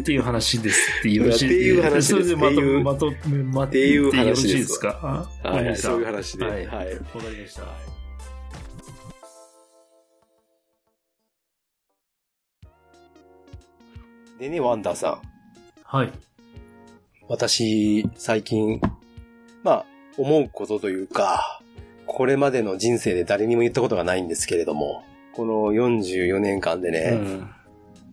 [0.00, 5.28] っていう話ですってよろしいっていう話ですまっていうとまとめまっていう話ですか？
[5.42, 6.44] はい、そういう話で。
[6.44, 6.68] ははいい。
[6.68, 6.86] わか
[7.30, 7.62] りました。
[14.38, 15.18] でね、ワンダーさん。
[15.84, 16.12] はい。
[17.28, 18.80] 私、最近、
[19.62, 19.86] まあ、
[20.18, 21.60] 思うことというか、
[22.06, 27.50] これまでの人生で誰にも言ったことがないんですけれども、この44年間でね、うん。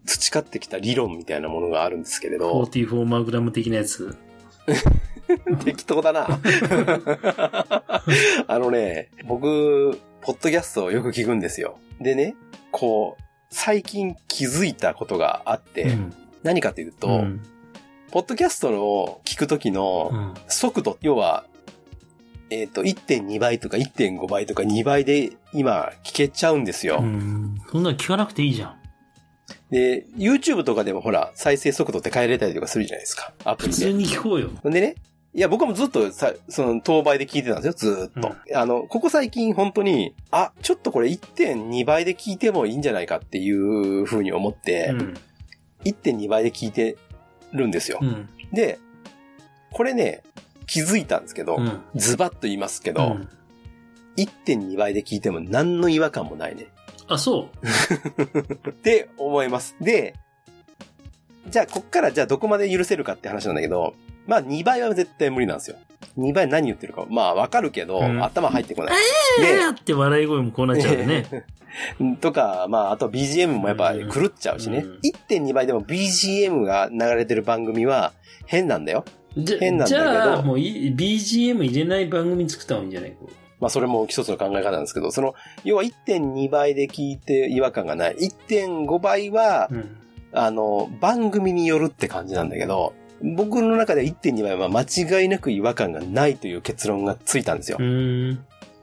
[0.10, 4.18] 培培ってきた理論みたいなものがあるんですけれど、44マグラム的なやつ。
[5.64, 6.28] 適当だな。
[8.48, 11.78] あのね、僕、ポッドキャストをよく聞くんですよ。
[12.02, 12.36] でね、
[12.72, 16.14] こう、最近気づいたことがあって、うん。
[16.44, 17.42] 何かというと、うん
[18.12, 21.46] ポッドキャストを聞くときのうん速度、要は、
[22.50, 26.98] えっ、と、1.2倍とか1.5倍とか2倍で今聞けちゃうんですよ。
[27.02, 27.62] うん。
[27.72, 28.79] そんなの聞かなくていいじゃん。
[29.72, 33.34] で、YouTube とかでもほら、再生速度って変えれたりとかするじゃないですか。
[33.44, 33.76] アプリで。
[33.76, 34.50] 普通に聞こうよ。
[34.64, 34.96] でね、
[35.34, 38.36] いや、僕もずっとさ、その、当倍で聞いてたんですよ、ずーっと。
[38.58, 45.18] あの、ここ最近本当に、あ、ちょっとこれ1.2倍で聞いてもいいんじゃないかっていうふうに思って、うん。
[45.86, 46.98] 1.2倍で聞いて
[47.54, 48.00] るんですよ。
[48.02, 48.28] うん。
[48.52, 48.80] で、
[49.72, 50.24] これね、
[50.66, 51.82] 気づいたんですけど、うん。
[51.96, 53.30] ズバッと言いますけど、うん
[54.20, 56.68] 1.2倍で聞いても何の違和感もないね。
[57.10, 58.70] あ、そう。
[58.70, 59.76] って思います。
[59.82, 60.14] で、
[61.50, 63.94] じゃあ、こっからじゃあどこまで許せるかって話なんだけど、
[64.28, 65.78] まあ2倍は絶対無理なんですよ。
[66.18, 68.96] 2倍何言ってるか、まあわかるけど、うん頭入ってこない。
[69.44, 71.26] えーって笑い声もこうなっちゃうよね。
[71.32, 71.44] で、
[72.22, 74.80] とか、まああと BGM もやっぱ狂っちゃうしね。
[74.80, 78.14] うん1.2倍でも BGM が流れてる番組は
[78.46, 79.04] 変なんだよ。
[79.60, 83.16] 変なんだけどじゃあ、もうい BGM 入れない番組作った方がいいんじゃない？
[83.60, 88.16] まあそれも一つの考え方なんですけど、その、要は1.2倍で聞いて違和感がない。
[88.16, 89.98] 1.5倍は、うん。
[90.32, 94.82] あの、番組によるって感じなんだけど、僕の中では1.2倍は間
[95.22, 97.78] 違いなく違和感がないという結論がついたんですよ。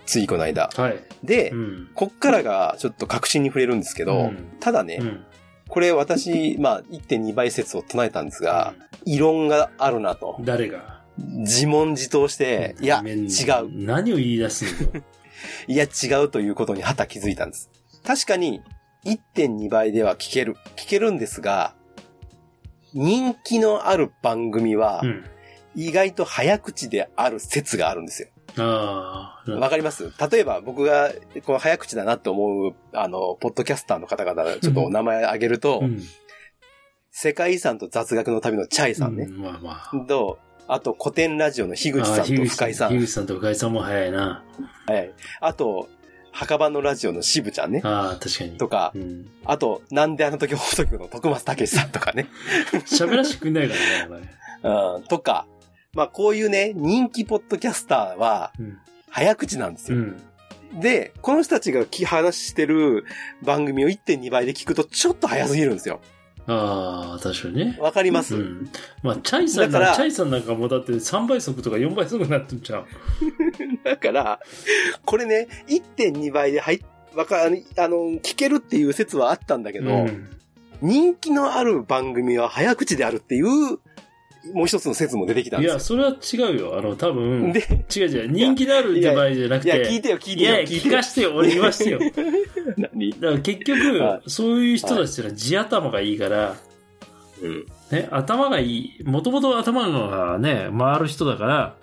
[0.04, 0.70] ついこの間。
[0.74, 0.98] はい。
[1.24, 1.88] で、うん。
[1.94, 5.24] こっからがちょっと確信に触れるんですけど、うんただね、うん。
[5.68, 10.36] これ私、まあ1.2倍説を唱えたんですが、異論があるなと。
[10.40, 10.95] 誰が？
[11.18, 13.16] 自問自答して、いや、違
[13.64, 13.70] う。
[13.72, 15.04] 何を言い出すんだよ。
[15.68, 17.70] いや、違うということにはた気づいたんです。
[18.04, 18.62] 確かに、
[19.04, 20.56] 1.2倍では聞ける。
[20.76, 21.74] 聞けるんですが、
[22.92, 25.24] 人気のある番組はう、ん。
[25.74, 28.28] 意外と早口である説があるんですよ。
[28.58, 29.50] ああ。
[29.52, 30.10] わかります？
[30.30, 31.12] 例えば僕が
[31.44, 36.02] この早口だなって思う、あの、ポッドキャスターの方々、ちょっとお名前挙げると、うん。
[37.10, 39.24] 世界遺産と雑学の旅のチャイさんね。
[39.24, 40.06] うんまあまあ。
[40.06, 42.88] と、あと古典ラジオの樋口さんと深井さん。
[42.90, 44.44] 樋口さんと深井さんも早いな。
[44.86, 45.12] はい。
[45.40, 45.88] あと、
[46.32, 47.80] 墓場のラジオの渋ちゃんね。
[47.84, 48.58] ああ、確かに。
[48.58, 49.26] とかう、ん。
[49.44, 52.28] あと、なんであの時放送局の徳松武さんとかね。
[52.84, 54.26] 喋らせてくんないからね、
[54.62, 55.46] お前 うん、とか、
[55.94, 58.78] まあこういうね、人気ポッドキャスターはうん。
[59.08, 59.98] 早口なんですよ。
[59.98, 60.22] うん。
[60.80, 63.06] で、この人たちがき話してる
[63.42, 66.00] 番組を1.2倍で聞くとちょっと早すぎるんですよ。
[66.46, 67.76] ああ、確かにね。
[67.80, 68.70] わかります、うん。
[69.02, 72.86] まあ、チャイさんだからなチャイさんなんかもうだって3倍速とか4倍速になってんじゃん。
[73.84, 74.40] だから、
[75.04, 76.80] これね、1.2倍で入っ
[77.16, 77.56] わか、あの
[78.20, 80.28] 聞けるっていう説はあったんだけど、うん。
[80.82, 83.78] 人気のある番組は早口であるっていう、
[84.54, 86.78] もう一つの説も出てきたんいや、ですそれは違うよ。
[86.78, 87.52] あの、多分、よ。
[87.52, 87.60] で、
[87.94, 88.32] 違う違う。
[88.32, 89.90] 人気のあるって場合じゃなくいや、て。
[89.90, 91.02] 聞いてよ、聞いてよ、いや、聞いてよ聞か。
[91.02, 91.34] してよ。
[91.34, 92.00] 俺言わしてよ。
[92.76, 93.10] 何？
[93.12, 96.56] だから結局、はそういう人たちってのは地頭がいいから、
[97.42, 97.66] うん。
[97.90, 99.04] ね、頭がいい。
[99.04, 101.76] もともと頭がね、回る人だから、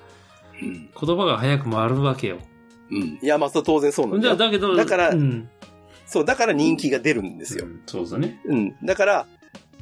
[0.62, 0.89] うん。
[0.99, 2.38] 言葉が早く回るわけよ。
[2.91, 3.19] うん。
[3.21, 4.52] いや、まあ、当然そうなんじゃあ、だよ。
[4.52, 5.49] だけど、だからうん。
[6.06, 7.67] そう、だから人気が出るんですよう。
[7.69, 8.39] んそうだね。
[8.45, 8.76] うん。
[8.84, 9.26] だから、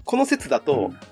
[0.04, 1.11] この説だと、まあ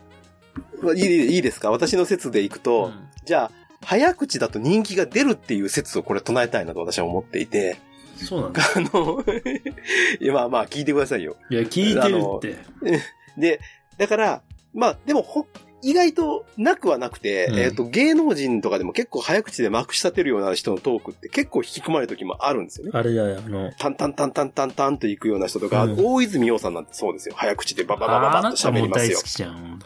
[0.96, 1.72] いいいいですか？
[1.72, 2.94] 私の説でいくと、うん
[3.26, 3.52] じゃあ、
[3.86, 7.78] 早口だと人気が出るっていう説をこれ唱えたいなと私は思っていて、
[8.18, 8.62] そうなんだ。
[8.76, 9.24] あの、
[10.20, 11.36] いやまあまあ聞いてくださいよ。
[11.52, 13.00] いや、聞いてるって。
[13.38, 13.60] で、
[13.98, 14.42] だから、
[14.74, 15.46] まあでもほ、
[15.82, 22.92] 意外となくはなくて、うんえっ、と、芸能人とかでも結構早口でまくし立てるような人のトークって結構引き込まれる時もあるんですよね。
[22.96, 27.36] あれだよ、あの、タンタンタンタンタンタンと行くような人とか、うん大泉洋さんなんてそうですよ。
[27.38, 29.22] 早口でバババババッと喋りますよも大好。
[29.24, 29.80] きじゃん。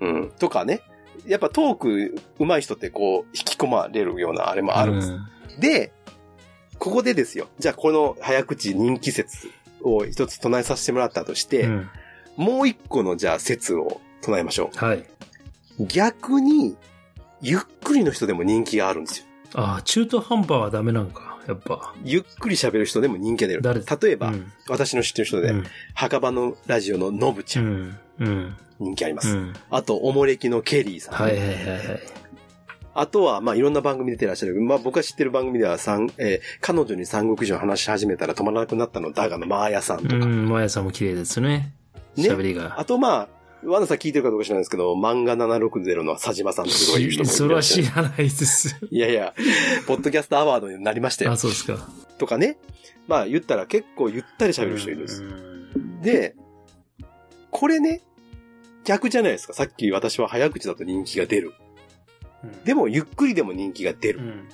[0.00, 0.30] うん。
[0.38, 0.80] とかね。
[1.26, 5.12] やっぱトーク上手い人ってこう、引き込まれるようなあれもあるんです。
[5.12, 5.26] うん
[5.58, 5.92] で、
[6.78, 7.48] ここでですよ。
[7.60, 9.48] じゃあこの早口人気説
[9.82, 11.88] を一つ唱えさせてもらったとして、うん
[12.36, 14.98] もう一個のじゃあ説を唱えましょはい。
[14.98, 15.06] う。
[15.86, 16.76] 逆に、
[17.40, 19.26] ゆっくりの人でも人気があるんですよ。
[19.54, 21.94] ああ、中途半端はダメなんか、やっぱ。
[22.02, 23.62] ゆっくり喋る人でも人気が出る。
[23.62, 27.98] 誰例えば、うん私の知ってる人で、うん墓場のラジオののぶちゃん、うん。
[28.18, 28.56] うん。
[28.78, 29.28] 人気あります。
[29.28, 29.52] うん。
[29.70, 32.00] あと、おもれきのケリーさん、はいはいはいはい。
[32.96, 34.60] あとは、まあ、いろんな番組出てらっしゃる。
[34.60, 40.14] まあ、僕が知ってる番組では、三えー彼女に三国志を話し始めたら止まらなくなったのだがのマーヤさんとか。
[40.14, 41.72] うん、マヤさんも綺麗ですね。
[42.16, 42.78] ね喋りが。
[42.78, 43.28] あと、まあ、
[43.64, 47.62] ワナさん聞いてるかどうか知らないですけど、漫画760の佐島さんとかいう人もいそれは。
[47.62, 48.76] 知らないです。
[48.90, 49.34] いやいや、
[49.86, 51.36] ポッドキャストアワードになりましたよあ、。
[51.36, 51.88] そうですか。
[52.18, 52.58] とかね。
[53.08, 55.22] まあ、言ったら結構ゆったり喋る人いるんです。
[55.22, 55.54] うん
[56.04, 56.36] で、
[57.50, 58.02] これね、
[58.84, 59.54] 逆じゃないですか。
[59.54, 61.54] さっき私は早口だと人気が出る。
[62.42, 64.18] うんでも、ゆっくりでも人気が出る。
[64.20, 64.48] うん。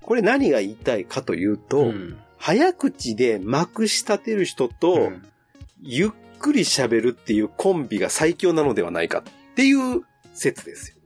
[0.00, 5.26] これ何が言いたいかというと、うん早口でまくし立てる人と、うん
[5.82, 10.02] ゆっくり喋るっていうコンビが最強なのではないかっていう
[10.34, 10.96] 説ですよ。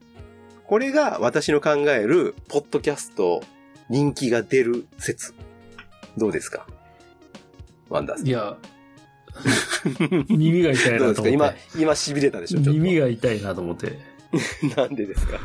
[0.65, 3.43] これが私の考える、ポッドキャスト
[3.89, 5.35] 人気が出る説。
[6.17, 6.67] どうですか？
[7.89, 8.31] ワンダーさんい。
[8.31, 8.57] や、
[10.29, 11.23] 耳が痛いどうですか？
[11.23, 11.31] なと思って。
[11.31, 12.61] 今、今痺れたでしょ？
[12.61, 12.73] ちょ。
[12.73, 13.99] 耳が痛いなと思って。
[14.77, 15.39] なんでですか？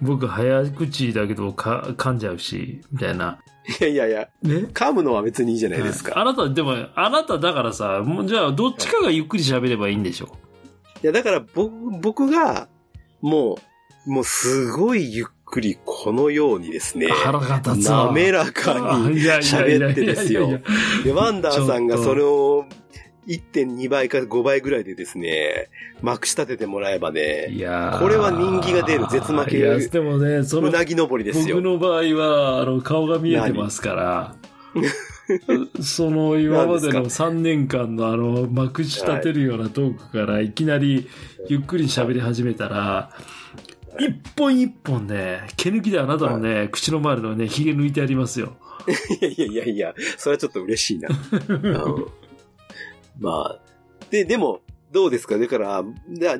[0.00, 3.38] 僕、早口だけどか噛んじゃうし、みたいな。
[3.80, 4.54] いやいやいや、ね？
[4.72, 6.18] 噛むのは別にいいじゃないですか。
[6.18, 10.28] あなた、でも、あなただからさ、もうじゃあ、どっちかがゆっくり喋ればいいんでしょ？
[11.02, 12.68] いや、だから僕、僕が、
[13.20, 13.58] も
[14.06, 18.06] う、もうすごいゆっくりこのようにですね、腹が立つわ。
[18.06, 18.72] 滑らか
[19.10, 20.58] に喋ってですよ
[21.04, 22.64] で、ワンダーさんがそれを
[23.26, 25.68] 1.2倍か5倍ぐらいでですね、
[26.02, 28.00] まくし立ててもらえばね、いやー。
[28.00, 29.58] これは人気が出る絶負け。
[29.58, 31.56] いや、でもね、そうの、なぎ登りですよ。
[31.56, 34.34] 僕の場合は、あの、顔が見えてますから、
[35.82, 41.08] その、今までの何3年間のあの、まくし立てるようなトークから、いきなり
[41.48, 43.12] ゆっくり喋り始めたら、
[43.98, 48.56] 一本一本ね、毛抜きであなたのね、口の周りのね、髭抜いてありますよ。
[49.20, 51.08] いやいやいやいや、それはちょっと嬉しいな。
[53.20, 53.60] うんまあ、
[54.10, 54.60] で、でも、
[54.92, 55.38] どうですか？
[55.38, 55.84] だから、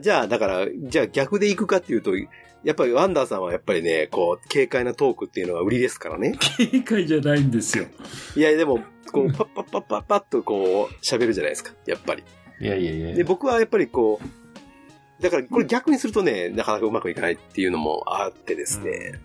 [0.00, 6.36] じゃあ、だから、じゃあ逆で行くかっていうと、やっぱりワンダーさんはやっぱりね、こう、軽快なトークっていうのが売りですからね。
[6.58, 7.86] 警戒じゃないんですよ。
[8.34, 8.80] いや、でも、
[9.12, 11.72] こう、パッパッパッパッパッとこう、喋るじゃないですか。
[11.86, 12.24] やっぱり。
[12.60, 19.20] いやいやいやで、僕はやっぱりこう、だからこれ逆にするとね、なかなかうまくいかないっていうのもあってですね。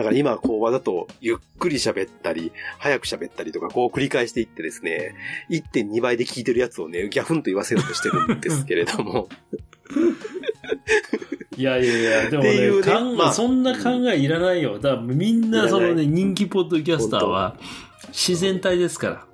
[0.00, 5.14] だから今こうわざとゆっくり喋ったり、早く喋ったりとかこう繰り返していってですね、
[5.50, 9.28] 1.2倍で聞いてるやつをね、ギャフンと言わせようとしてるんですけれども。
[11.54, 12.70] いやいやいや、でもね、ね
[13.18, 14.78] まあそんな考えいらないよ。
[14.78, 17.58] だからみんな、そのね、人気ポッドキャスターは
[18.08, 19.26] 自然体ですから。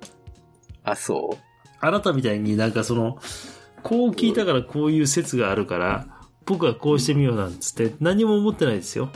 [0.83, 1.37] あ、そ
[1.79, 3.19] あなたみたいになんかその、
[3.83, 6.07] こう聞いたからこういう説があるから、
[6.45, 9.09] 僕はこうしてみようなんつって何も思ってないですよ。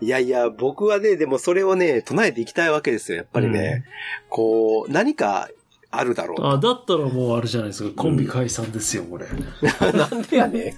[0.00, 3.18] ういやいや、僕はね、でもそれをね、唱えていきたいわけですよ。
[3.18, 3.84] やっぱりね、
[4.28, 5.48] こう、何か
[5.96, 8.02] あるだろうとあ、だったらもうあれじゃないですか。
[8.02, 9.26] コンビ解散ですよ、これ。
[9.92, 10.74] なんでやね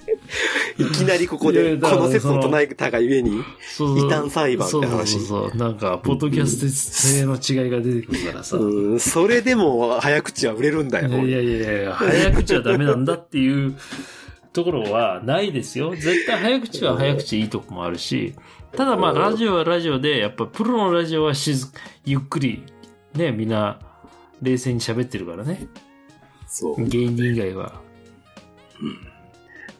[0.78, 0.82] ん。
[0.82, 5.56] いきなりここで、この説を唱えたがゆえに、異端裁判って話そうそうそう。
[5.56, 8.56] なんか、ポッドキャスト性の違いが出てくるからさ。
[8.56, 11.08] うん、それでも早口は売れるんだよ。
[11.08, 13.74] いやいやいやいや、早口はダメなんだっていう
[14.52, 15.94] ところはないですよ。
[15.94, 18.34] 絶対早口は早口いいとこもあるし、
[18.72, 21.68] ただまあラジオはラジオで、やっぱプロのラジオはしず、
[22.04, 22.64] ゆっくり、
[23.14, 23.78] ね、みんな
[24.42, 25.66] 冷静に喋ってるからね。
[26.46, 26.84] そう。
[26.84, 27.80] 芸人以外は。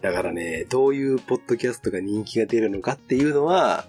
[0.01, 3.87] だからね、どういうポッドキャストが人気が出るのかっていうのは、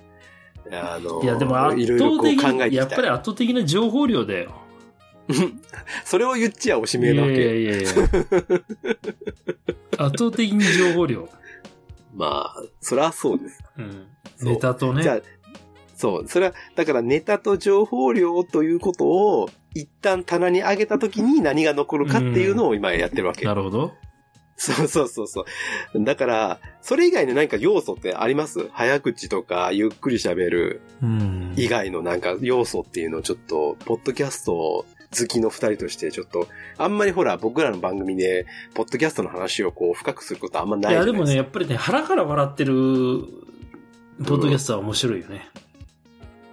[0.71, 2.75] あの、いやでも圧倒的い。
[2.75, 4.51] やっぱり圧倒的な情報量だよ。
[6.05, 7.62] それを言っちゃおしいやいやめなわけ。
[7.62, 7.89] いやいや。
[9.99, 11.29] 圧倒的に情報量。
[12.17, 13.63] まあ、そりゃそうです。
[13.77, 14.08] うん。
[14.41, 15.03] ネタとね。
[15.03, 15.21] じゃあ、
[15.95, 16.27] そう。
[16.27, 23.45] それは、だからネタと情報量ということを、一旦棚に上げた時に何が残るかっていうのを今やってるわけ。
[23.45, 23.93] なるほど。
[24.60, 25.45] そうそうそうそ
[25.93, 26.03] う。
[26.03, 28.67] だから、それ以外の何か要素ってあります？
[28.71, 31.53] 早口とか、ゆっくり喋るうん。
[31.56, 34.86] 以外のなんか要素っていうのをちょっと、ポッドキャスト
[35.17, 41.25] 好きの二人としてちょっと、あんまりほら、僕らの番組で、ポッドキャストの話をこう、深くすることあんまないいや、じゃないですか。
[41.25, 42.73] でもね、やっぱりね、腹から笑ってる、
[44.25, 45.49] ポッドキャストは面白いよね。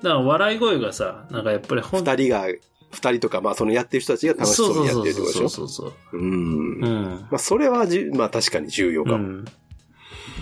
[0.03, 6.19] だから、笑い声がさ、なんかやっぱりほん二人が、二人とか、まあそのやってる人たちが楽しそうにやってるってことでしょそうそうそうそう。
[6.19, 6.81] うん。
[6.81, 7.29] まうん。
[7.33, 9.17] あそれはじ、まあ確かに重要かも。
[9.17, 9.45] うん。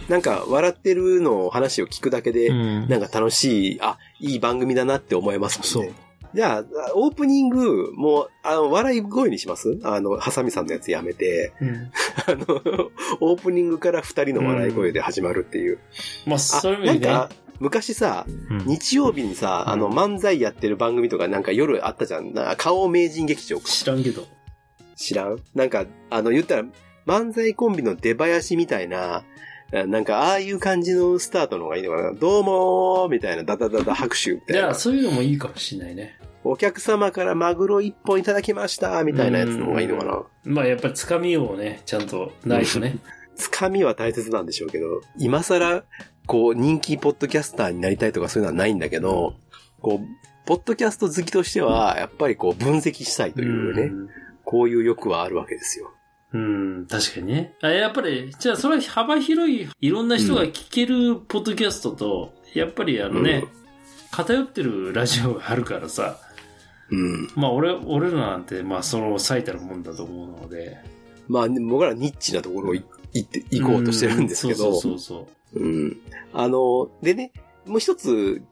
[0.08, 5.94] なんか、笑ってるのを話を聞くだけで、なんか楽しい、あ、いい番組だなって思えますもそうんね。。
[6.35, 6.64] じゃあ、
[6.95, 9.78] オープニング、もう、あの、笑い声にします？
[9.83, 11.70] あの、ハサミさんのやつやめて、うん
[12.26, 15.78] あの、オープニングから二人の笑い声で始まるっていう。
[16.26, 17.12] まあ、あ、そういう意味でね。
[17.12, 22.33] なんか、昔さ、うん日曜日にさ、あの、うん漫才やってる番組とかなんか夜あったじゃん。
[22.33, 24.24] な顔名人劇場知らんけど。
[24.97, 25.39] 知らん？
[25.55, 26.64] なんか、あの、言ったら、
[27.07, 29.24] 漫才コンビの出囃子みたいな、あ
[29.73, 32.12] なんか、ああいう感じのスタートの方がいいのかな。
[32.12, 34.62] どうもーみたいな、ダダダダ拍手みたいな。
[34.62, 36.18] じゃあ、そういうのもいいかもしれないね。
[36.45, 40.23] お客様からマグロ一本いただきましたみたいなやつの方がいいのかな。
[40.45, 42.99] まあ、やっぱりつかみをね、ちゃんとないとね。
[43.37, 45.85] つかみは大切なんでしょうけど、今更、
[46.27, 49.35] こう、人気ポッドキャスターになりたいとかそういうのはないんだけど、
[49.81, 50.07] こう、
[50.45, 54.09] ポッドキャスト好きとしては、やっぱりこう、分析したいというね、ん
[54.45, 55.93] こういう欲はあるわけですよ。
[56.33, 57.55] うん、確かにね。
[57.61, 63.45] あやっぱり、じゃあそれは幅広い、いろんな人が聞けるポッドキャストと、やっぱりあのね、
[64.11, 66.18] 偏ってるラジオがあるからさ、
[66.91, 67.28] うん。
[67.35, 70.78] まあ俺、俺らなんて、まあその最たるもんだと思うので。
[71.28, 75.97] まあ、僕らニッチなところをい行って、行こうとしてるんですけど、うんそうそうそううん。
[76.33, 77.33] あの、でね、
[77.66, 78.43] もう一つ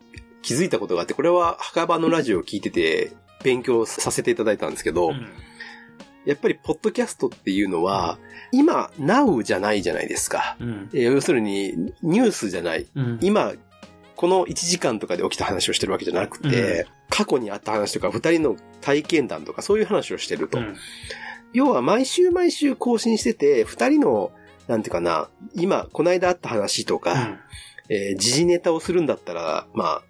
[0.42, 3.12] 気づいたことがあって、これは墓場のラジオを聞いてて
[3.42, 5.08] 勉強させていただいたんですけど。
[5.08, 5.26] うん
[6.26, 8.18] やっぱりポッドキャストっていうのは、
[8.52, 10.56] 今、now じゃないじゃないですか。
[10.60, 10.90] うん。
[10.92, 12.86] えー要するに、ニュースじゃない。
[12.94, 13.18] うん。
[13.22, 13.52] 今、
[14.16, 20.58] この1時間とかで起きた話をしてるわけじゃなくて、過去にあった話とか、二人の体験談とか、そういう話をしてると。
[20.58, 20.76] うん
[21.52, 24.30] 要は、毎週毎週更新してて、二人の、
[24.68, 27.40] なんていうかな、今、この間あった話とか、
[27.88, 30.02] えー時事ネタをするんだったら、まあ、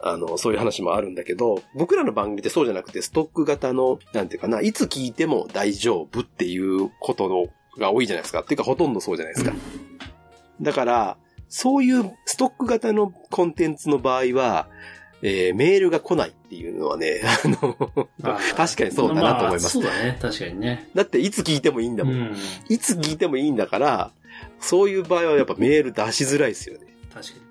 [0.00, 7.46] あの、そういう話もあるんだけど、僕らの番組ってそうじゃなくて、ストック型の、なんていうかな、いつ聞いても大丈夫っていうことの
[7.78, 8.40] が多いじゃないですか。
[8.40, 9.54] っていうか、ほとんどそうじゃないですか。
[10.60, 11.16] だから、
[11.48, 14.68] そういうストック型のコンテンツの場合は、
[15.20, 17.76] えーメールが来ないっていうのはね、 あの、
[18.56, 19.66] 確かにそうだなと思います。
[19.66, 20.16] あそうだね。
[20.20, 20.88] 確かにね。
[20.94, 22.14] だって、いつ聞いてもいいんだもん。
[22.14, 22.36] うん。
[22.68, 24.12] いつ聞いてもいいんだから、
[24.60, 26.86] そういう場合はやっぱメール出しづらいですよね。
[27.12, 27.47] 確かうんに。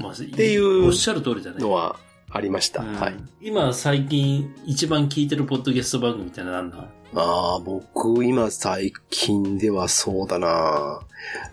[0.00, 1.58] まあ、っていうおっしゃる通りだね。
[1.60, 1.96] のは
[2.30, 2.82] ありました。
[2.82, 2.94] うん。
[2.94, 3.14] はい。
[3.40, 11.00] 今最近一番聞いてるポッドキャスト番組って何なのああ、僕、今最近ではそうだな。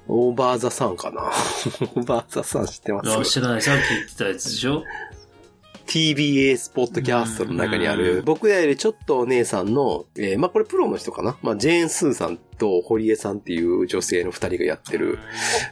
[0.08, 1.22] オーバーザさんかな。
[1.96, 3.12] オーバーザさん知ってます？
[3.12, 3.62] あ知らない。
[3.62, 4.84] さっき言ってたやつでしょ
[5.86, 8.26] ？TBS ポッドキャストの中にあうる、ん。
[8.26, 11.38] 僕らよりちょっとお姉さんの、えーまあこれプロの人かな？
[11.44, 15.20] まあジェーン・スーさんと堀江さんっていう女性の二人がやってる、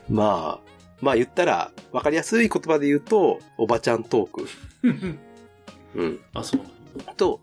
[0.08, 0.69] まあ、
[1.02, 4.48] まあ言ったら、わかりやすい言葉で言うと、おばちゃんトーク。
[5.96, 6.20] うん。
[6.34, 6.62] あ、そう
[7.20, 7.40] と、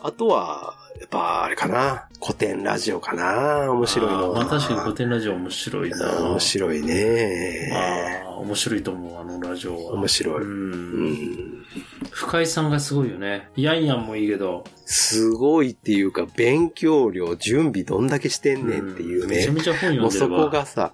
[0.00, 6.30] あとは、やっぱあれかな古典ラジオかな面白いのまあ確かに古典ラジオ面白いな。
[6.30, 8.22] 面白いね。
[8.24, 9.92] ああ、面白いと思う、あのラジオは。
[9.94, 10.42] 面白い。
[10.42, 10.46] う。
[10.46, 11.64] うんん。
[12.10, 13.48] 深井さんがすごいよね。
[13.56, 14.64] ヤンヤンもいいけど。
[14.84, 19.36] すごいっていうか、勉強量、準備どんだけしてんねんっていうね。
[19.36, 20.44] めちゃめちゃ本読もうんそでるわ。
[20.46, 20.92] こがさ、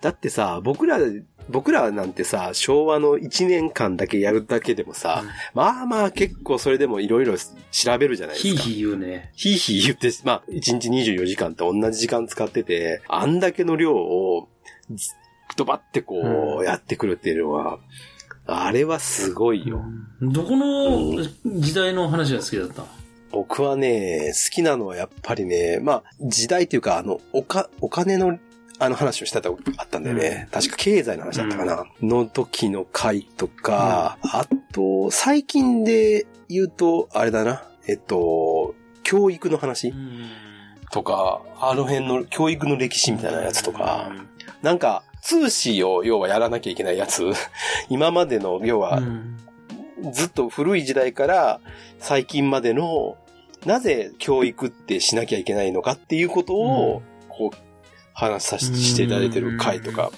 [0.00, 0.98] だってさ、僕ら、
[1.48, 5.24] 僕らなんてさ、昭和の1年間だけやるだけでもさ、
[5.54, 8.62] まあまあ結構それでもいろいろ調べるじゃないですか。
[8.62, 9.32] ひいひい言うね。
[9.34, 14.48] ひいひい言って、まあ、1日24時間って同じ時間使ってて、あんだけの量を、
[14.90, 15.14] ず
[15.56, 17.78] ドバってこうんう、やってくるっていうのは、
[18.46, 19.84] あれはすごいよ。
[20.20, 22.84] どこの時代の話が好きだった
[23.32, 28.38] 僕はね、好きなのはやっぱりね、まあ、時代っていうか、あの、おか、お金の、
[28.78, 30.48] あの話をしたとあったんだよね。
[30.52, 31.86] 確か経済の話だったかな。
[32.02, 37.64] の時の回とか、あと、最近で言うと、あれだな。
[37.88, 39.94] えっと、教育の話。
[40.90, 44.12] とか、あの辺の教育の歴史みたいなやつとか、
[44.62, 47.24] なんか、通信を要はやらなきゃいけないやつ、
[47.88, 49.36] 今までの、要うは、ん。
[50.12, 51.60] ずっと古い時代から
[51.98, 53.16] 最近までの、
[53.64, 57.56] なぜ教育ってしなきゃいけないのかっていうことを、こう、
[58.16, 60.10] 話させていただいてる回とか、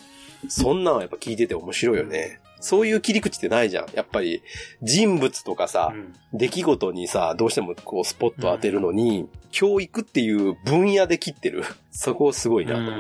[0.49, 2.41] そんなんはやっぱ聞いてて面白いよね。
[2.61, 3.87] そういう切り口ってないじゃん。
[3.93, 4.43] やっぱり、
[4.83, 5.93] 人物とかさ、
[6.33, 11.65] 出来事にさ、どうしてもこうスポット当てるのに、教育っていう分野で切ってる。
[11.91, 12.93] そこすごいなと。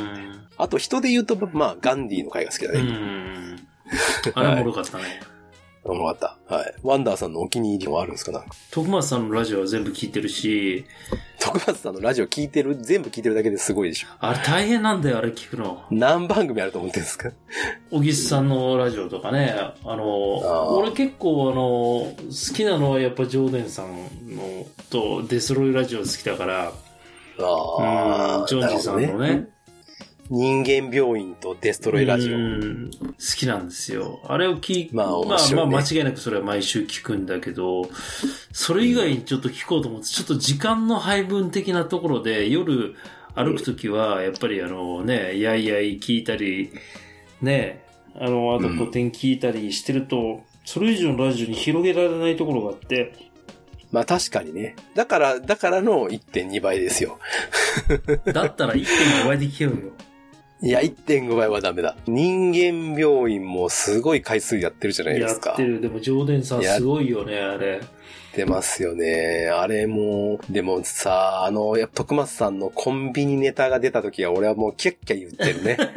[0.58, 2.82] あと人で言うと、まあ、ガンディの回が好きだうね。
[2.82, 3.68] ん。
[4.34, 5.04] あれおもろかったね。
[5.84, 6.54] 思かった。
[6.54, 6.74] はい。
[6.82, 8.32] ワンダーさんのお気に入りもあるんですか？
[8.32, 8.48] なんか。
[8.70, 10.84] 徳松さんのラジオは全部聞いてるし、
[11.40, 14.08] 徳松さんのラジオ聞いてる、全部聞いてるだけですごいでしょ。
[14.18, 15.82] あれ大変なんだよ、あれ聞くの。
[15.90, 17.30] 何番組あると思ってるんですか？
[17.90, 20.00] 小木さんのラジオとかね、あの、あー
[20.74, 23.88] 俺結構あの、好きなのはやっぱジョーデンさん
[24.34, 26.72] のとデスロイラジオ好きだから、
[27.40, 29.48] あうんジョンジさんのね。
[30.30, 32.36] 人間病院とデストロイラジオ。
[32.36, 34.20] うん好きなんですよ。
[34.24, 37.88] あれを聞まあまあまあ間違いなくそれは毎週聞くんだけど、
[38.52, 42.94] それ以外にちょっと聞こうと思って、ちょっと時間の配分的なところで夜
[43.34, 46.72] 歩くときは、やっぱりあのね、やいやい聞いたり、
[47.40, 53.14] ね、あの、あと古典聞いたりしてると、それ以上のラジオに広げられないところがあって、
[53.90, 54.76] まあ確かにね。
[54.94, 57.18] だから、だからの1.2倍ですよ。
[58.32, 59.72] だったら1.5倍で聞けよ。
[60.60, 61.96] いや、1.5倍はダメだ。
[62.06, 65.50] 人間病院もすごい回数やってるじゃないですか。
[65.50, 65.80] やってる。
[65.80, 67.80] でも、常連さんすごいよね、あれ。
[68.34, 69.48] 出ますよね。
[69.52, 75.76] あれも、でもさ、あの、やっぱ徳松さんのコンビニネタが出た時は俺はもうキャッキャ言ってるね。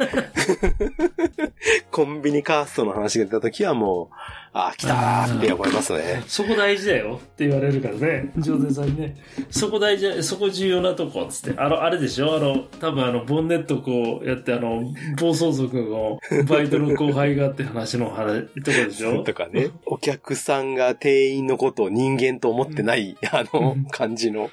[1.90, 4.14] コンビにカーストの話が出た時はもう、
[4.54, 6.22] ああ、来たーって思いますね。
[6.26, 9.16] そこ大事だよって言われるからね、ジョゼさんにね。
[9.50, 11.58] そこ大事、そこ重要なとこ、つって。
[11.58, 12.36] あの、あれでしょ？
[12.36, 14.82] あの、多分あの、ボンネットこうやって、あの、
[15.18, 19.20] 暴走族のバイトの後輩がって話の話、とこでしょ？
[19.24, 24.50] とかね、お客さんが店員のことを人間と思ってない、あのうん、感じの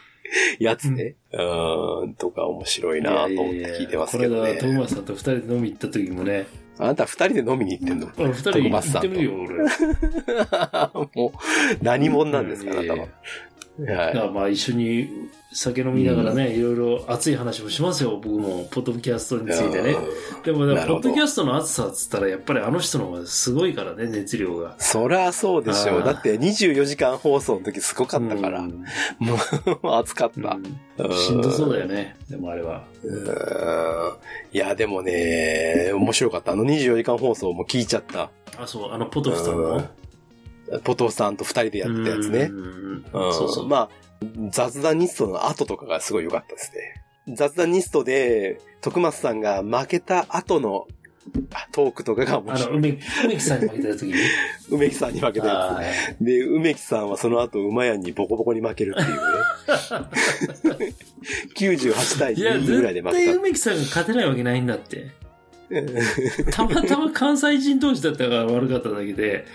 [0.59, 1.15] やつね。
[1.31, 4.73] うーん、とか面白いなと思って聞いてますけどこれが、トね。
[4.73, 6.45] ムマさんと二人で飲み行った時もね、
[6.77, 8.07] あなた二人で飲みに行ってんの？
[8.07, 9.55] 二人行トムマスさんとってみるよ、俺。
[11.15, 11.31] もう、
[11.83, 13.03] 何者なんですか、あなたいやいや。
[13.03, 13.09] は。
[13.85, 14.31] はい。
[14.31, 19.95] まあ一緒に酒飲みながらね、いろいろ熱い話もしますよ、僕も、ポッドキャストについてね。
[20.43, 24.75] でも、ポッドキャストの熱さっつったら、やっぱりあの人の方がすごいからね、熱量が。
[24.77, 26.03] そりゃそうでしょう。
[26.03, 28.59] だって24時間放送の時すごかったから。
[28.59, 28.85] うん
[29.17, 30.49] もう、熱かった。
[30.51, 32.83] うんしんどそうだよね、でもあれは。
[34.51, 36.51] いや、でもね、面白かった。
[36.51, 38.29] あの24時間放送も聞いちゃった。
[38.57, 39.87] あ、そう、あの、ポトフさんの？
[40.83, 42.51] ポトフさんと二人でやったやつね
[43.11, 43.67] そうそう。
[43.67, 43.89] まあ、
[44.51, 46.71] 雑談ニストの後とかがすごい良かったです
[47.27, 47.35] ね。
[47.35, 50.87] 雑談ニストで、徳松さんが負けた後の
[51.53, 52.77] あトークとかが面あの、白い。
[52.77, 54.13] 梅木、梅木さんに負けた時に？
[54.71, 55.81] 梅木さんに負けたやあ
[56.19, 56.23] つ。
[56.23, 59.19] で、梅木さんはその後馬屋にボコボコに負けるっていうね。
[61.55, 63.31] 98対ーいや、2ぐらいで絶負けた。
[63.31, 65.11] 対梅木さんが勝てないわけないんだって。
[66.51, 69.45] たまたま関西人同士だったから悪かっただけで。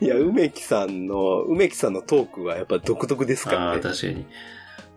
[0.00, 3.82] いや、梅木さんの、梅木さんのトークはやっぱ独特ですからああ、ね。
[3.82, 4.26] 確かに。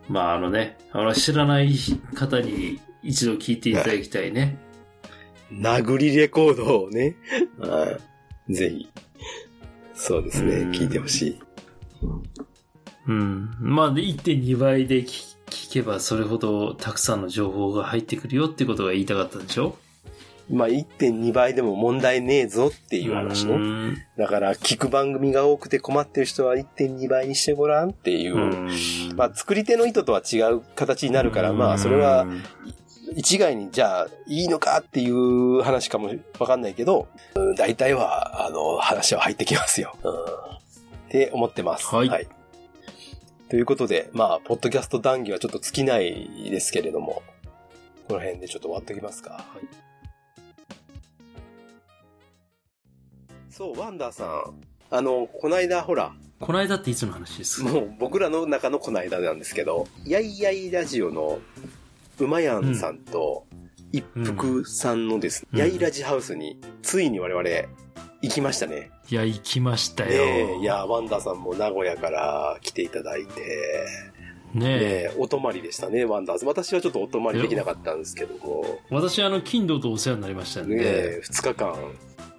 [0.08, 1.74] まあ、あのね、あの、知らない
[2.14, 4.58] 方に一度聞いていただきたいね。
[5.52, 7.16] 殴りレコードをね、
[7.58, 7.98] は
[8.48, 8.88] いぜひ、
[9.94, 11.40] そうですねう、ん聞いてほしい。
[13.08, 13.50] うん。
[13.60, 19.76] まあ、で、1.2倍で聞聞けばそれほどたくさんの情報が入ってくるよってことが言いたかったんでしょ？
[20.50, 23.54] まあ、1.2倍でも問題ねえぞっていう話ね。
[23.54, 28.36] うんだから、聞く番組が多くて困ってる人は1.2倍にしてごらんっていう。
[28.36, 32.26] うんまあ、作り手の意図とは違う形になるから、まあ、それは、
[33.14, 39.94] 一概にじゃあいいのかっていう話かもわかんないけど、うん大体は、あの、話は入ってきますよ。
[40.02, 40.16] うん、っ
[41.10, 41.86] て思ってます。
[41.86, 42.28] はい
[43.50, 47.22] ということで、まあ、ポッドキャスト談義はちょっと尽きないですけれども、
[48.08, 49.32] この辺でちょっと終わっときますか。
[49.32, 49.82] はい
[53.52, 54.42] そう、ワンダーさん。
[54.90, 57.62] あの、こないだほら、この間っていつの話です？
[57.62, 61.38] もう僕らの中のこの間なんですけど、やいやいラジオの
[62.18, 63.46] 馬やんさんと
[63.92, 67.48] 一服さんのですね、うんやいラジハウスについに我々
[68.22, 68.90] 行きましたね。
[69.10, 70.22] いや、行きましたねよ。
[70.24, 73.40] えいや、ワンダーさんも名古屋から来ていただいて、
[74.54, 75.10] ねねえ。
[75.12, 76.48] えお泊まりでしたね、ワンダーさん。
[76.48, 81.76] 私はちょっとお泊まりできなかったんですけども、私、あの、金土とお世話になりましたんねで、え二日間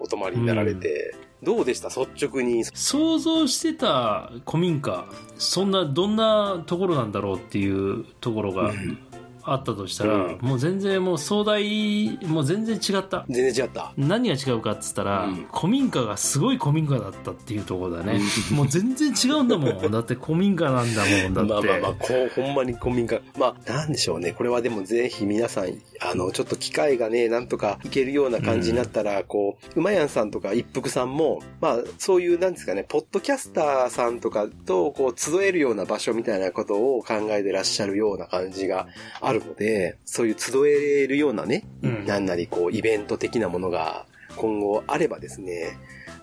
[0.03, 1.87] お泊まりになられて、どうでした？
[1.87, 2.65] 率直に。
[2.65, 5.05] 想像してた古民家、
[5.37, 8.97] そんな、どんなところなんだろうっていうところがうん
[9.45, 13.25] あったとしたら、うんもう全然もう壮大、もう全然違った。
[13.29, 13.93] 全然違った。
[13.97, 18.19] 何が違うかっつったら、うん古民家がすごい古民家だったっていうところだね。
[18.51, 19.73] もう全然違うんだもん。
[19.91, 21.33] だって古民家なんだもん。
[21.33, 21.51] だって。
[21.51, 23.19] まあまあまあ、こう、ほんまに古民家。
[23.37, 24.31] まあ、なんでしょうね。
[24.33, 38.87] これはでもぜひ皆さん、あの、ちょっと機会がね、なんとかいけるような感じになったら、こう、馬やんさんとか一服さんも、まあ、そういう、なんですかね、ポッドキャスターさんとかと、こう、集えるような場所みたいなことを考えてらっしゃるような感じが
[39.21, 42.05] あるので、そういう集えるようなね、うん。
[42.05, 44.05] なんなりこう、イベント的なものが
[44.35, 45.77] 今後あればですね、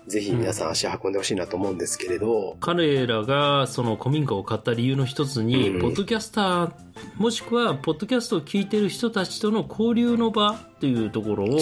[0.07, 0.69] ぜひ皆さん。
[0.71, 5.81] 足運んでほしいなと思うんですけれど、彼らがその古民家を買った理由の一つに、うん。
[5.81, 6.71] ポッドキャスター
[7.17, 11.59] もしくはポッドキャストを聞いてる人たちとの交流の場っていうところを。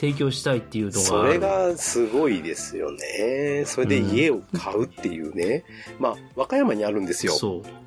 [0.00, 3.64] 提供したいっていうのがそれがすごいですよね。
[3.66, 5.62] それで家を買うっていうね。
[5.98, 7.34] まあ、和歌山にあるんですよ。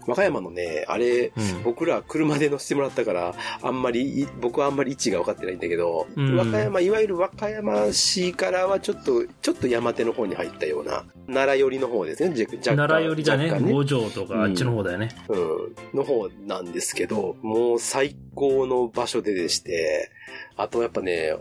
[0.06, 1.64] 和歌山のね、あれ、うん。
[1.64, 3.34] 僕ら車で乗せてもらったから、
[3.64, 6.38] あんまりい、僕はあんまり位置が分かってないんだけど、うん。
[6.38, 20.12] 和歌山、いわゆる和歌山市からはちょっと、ちょっと山手の方に入ったような、奈良寄りの方ですね、じゃ若干奈良寄りだね若干五条とかあっちの方だよね、うん、の方なんですですけど、もう最高の場所ででして、
[20.58, 21.34] あとやっぱね、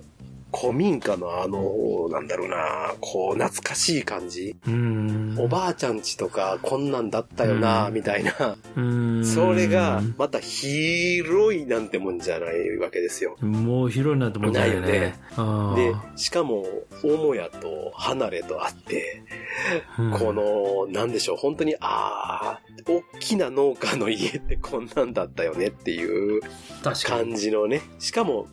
[0.54, 4.54] 古民家のあの、なんだろうな、こう、懐かしい感じ？
[4.66, 8.56] うんおばあちゃんちとか、こんなんだったよな、うんみたいな。
[8.76, 13.36] うんそれが、また広いなんてもんじゃないわけですよ。
[13.40, 16.66] もう広いなと思ったよないよねねあでー、しかも、
[17.00, 19.22] 母屋と離れとあって、
[19.98, 26.42] うんこの、なんでしょう、本当に、ああ、大きな農家の家って こんなんだったよねっていう
[27.06, 27.80] 感じのね。
[27.98, 28.48] しかも、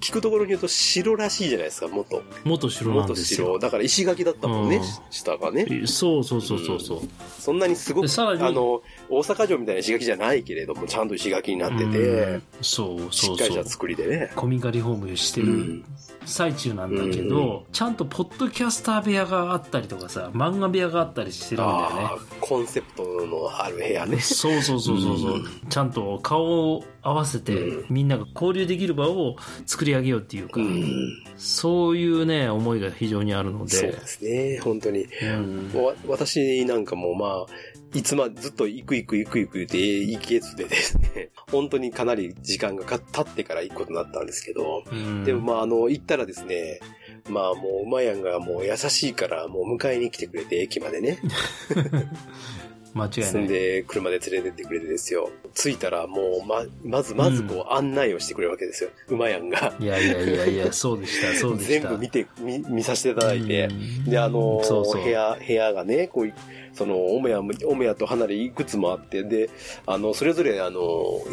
[0.00, 2.22] 聞くところによると白らししいじゃないですか、元。
[2.44, 3.58] 元城なん元ですよ城。。
[3.58, 5.66] だから石垣だったもんね、うん下がね。
[5.86, 7.00] そうそうそうそうそう。
[7.38, 13.64] そんなにすごく、でさらにあの、大阪城みたいな石垣じゃないけれども、ちゃんと石垣になっててうん、そうしそうそうっかりした。
[13.68, 14.30] 作りでね。
[14.34, 15.84] 古民家リフォームしてるうん
[16.24, 22.08] 最中なんだけど、ちゃんとポッドキャスター部屋があったりとかさ、漫画部屋があったりしてるんだよね
[22.40, 24.18] コンセプトのある部屋ね。
[24.20, 31.24] そうそうそうそうそう、うんちゃんと顔を合わせて、うんみんなが交流できる場を作り上げようっていうか、うん。
[31.36, 33.76] そういうね、思いが非常にあるので。
[33.76, 35.06] そうですね、本当に。
[35.22, 37.46] うんわ私なんかもまあ、
[37.94, 46.80] いつまずっと行く行く行く行くって行けずでですね、 本当にかなり時間がか経ってから行くことになったんですけど、うんでもまああの、行ったらですね、
[47.28, 51.18] まあもう、馬やんがもう優しいから、もう迎えに来てくれて、駅までね。
[52.94, 53.48] 間違いそなんい。
[53.48, 55.30] で、車で連れてってくれてですよ。
[55.54, 58.90] 着いたらもう、ま、まずまずこう、案内をしてくれるわけですよ。
[59.08, 59.74] 馬やんが。
[59.78, 61.88] いやいやいやいや、 そうでした、そうでした。
[61.88, 63.64] 全部見て、見、見させていただいて。
[63.64, 66.32] うんで、あのーそうそう部屋、部屋がね、こうい、
[66.74, 69.50] その、母屋も、母屋と離れいくつもあって、で、
[69.86, 70.80] あの、それぞれ、あの、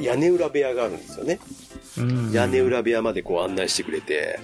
[0.02, 1.40] 屋根裏部屋があるんですよね。
[1.98, 4.40] うん屋根裏部屋までこう案内してくれて、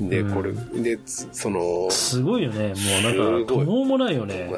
[0.00, 2.68] で、うんこれ、で、つその、すごいよね。
[2.68, 4.50] もうすなんか、途方もないよね。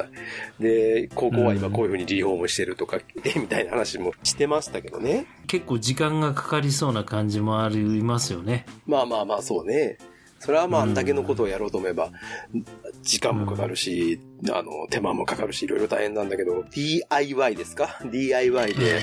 [0.59, 2.99] で、ここは今こういう風にリフォームしてるとか、
[3.35, 5.25] みたいな話もしてましたけどね。
[5.47, 8.65] 結構時間がかかりそうな感じもありますよね。
[8.85, 9.97] まあまあまあ、そうね。
[10.45, 12.11] それはまあ、あんだけのことをやろうと思えば、
[13.01, 14.19] 時間もかかるし、
[14.51, 18.99] あの、手間もかかるし、いろいろ大変なんだけど、DIY ですか ?DIY で、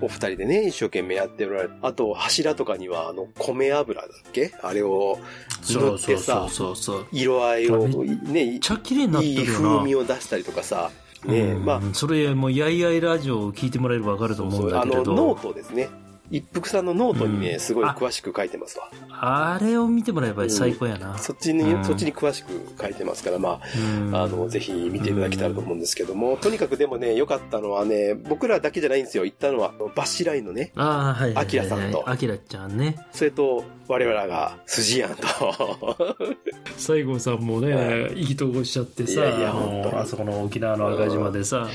[0.00, 1.72] お二人でね、一生懸命やっておられる。
[1.82, 4.52] あと、柱とかには、あの、米油だっけ？
[4.62, 5.18] あれを
[5.60, 7.06] そ塗っうそうそてさう、そうそう。
[7.12, 9.68] 色合いを、ね、めっちゃ綺麗になっていいるよな。
[9.68, 10.90] 風味を出したりとかさ、
[11.26, 15.88] ね、うんまあ、それもうやいやいラジオを聞いてもらえればわかると思うんだあの、けれどノートですね。
[16.30, 17.60] 一服さんのノートにね、うん。
[17.60, 18.90] すごい詳しく書いてますわ。
[19.10, 21.84] あれを見てもらえば最高やな、そっちに、うん。
[21.84, 22.48] そっちに詳しく
[22.80, 24.14] 書いてますから、まうん。
[24.14, 29.24] あ、あの、ぜひ見ていただけたらと思うんですけども、とにかくでもね、良かったのはね、僕らだけじゃないんですよ。
[29.24, 32.08] 行ったのは、バッシュラインのね、ああはいはいアキラさんと。
[32.08, 32.96] アキラちゃんね。
[33.12, 35.24] それと、我々が、筋やんと。
[36.76, 39.90] 西郷さんもね意気投合しちゃってさいやいや本当。
[39.90, 41.68] にあそこの沖縄の赤島でさ。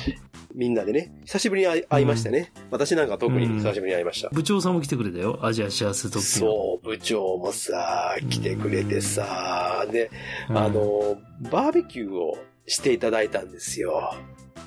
[0.56, 2.52] みんなでね、久しぶりに会い会いましたね。
[2.70, 4.30] 私なんか特に久しぶりに会いました。
[4.44, 5.40] 部長さんも来てくれたよ。
[5.42, 10.12] アジア幸せ特急そう、部長もさ、来てくれてさ、で、
[10.50, 10.58] うん。
[10.58, 11.18] あの、
[11.50, 12.38] バーベキューを
[12.68, 14.14] していただいたんですよ。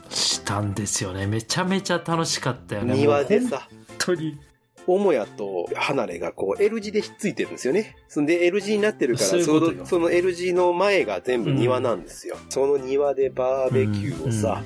[0.09, 1.27] したんですよね。
[1.27, 2.95] めちゃめちゃ楽しかったよね。
[2.95, 4.39] 庭でさ、本当に
[4.87, 7.97] 母屋と離れがこう L 字でひっついてるんですよね。
[8.09, 12.37] そんで L 字になってるから、そのその L 字の前が全部庭なんですよ。
[12.49, 14.63] その庭でバーベキューをさ、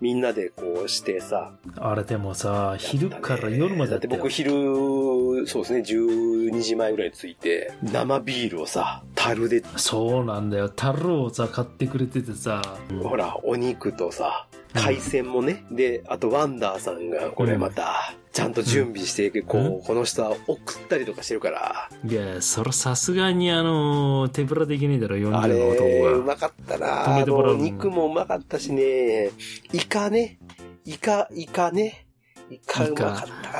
[0.00, 1.54] みんなでこうしてさ。
[1.76, 4.52] あれでもさ昼から夜までだって僕昼、
[5.46, 10.68] そうですね、12時前ぐらいに着いて、生ビールをさ、樽で、そうなんだよ。
[10.68, 12.62] 樽をさ買ってくれててさ。
[13.02, 27.14] ほら、お肉とさ、海鮮もね、で、あとワンダーさんがこれまた、ちゃんと準備して、こう、この人は送ったりとかしてるから、いやそれさすがにあの手ぶらできねえだろ40のあれ、男がうまかった止な。
[27.14, 29.30] あめてもらうの、肉もうまかったしね、
[29.72, 30.38] イカね、
[30.84, 32.06] イカ、イカね、
[32.50, 33.52] イカうまかった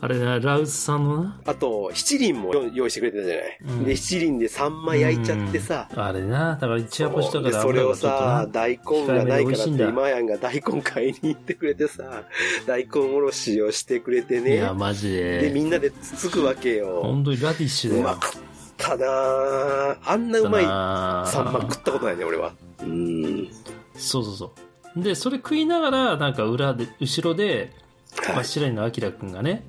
[0.00, 1.40] あれなラウスさんのな？
[1.44, 3.58] あと、七輪も用意してくれてたじゃない？
[3.60, 3.84] うん。
[3.84, 6.00] で、七輪でサンマ焼いちゃってさ、うん。
[6.00, 6.52] あれな。
[6.52, 12.22] だから一夜干しだかそれをさな、大根がないからって、今やんが大根買いに行ってくれてさ、
[12.66, 14.54] 大根おろしをしてくれてね。
[14.54, 17.00] いやマジで、でみんなでつつくわけよ。
[17.02, 18.02] 本当にラディッシュだよ。
[18.02, 18.32] うまかっ
[18.76, 19.06] たな。
[19.08, 22.52] ああんなうまいサンマ食ったことないね、俺は。
[22.82, 23.48] うん。
[23.94, 24.52] そうそうそ
[24.96, 25.02] う。
[25.02, 27.72] でそれ食いながらなんか裏で後ろで
[28.16, 28.34] はい。
[28.36, 29.64] 柱のアキラくんがね、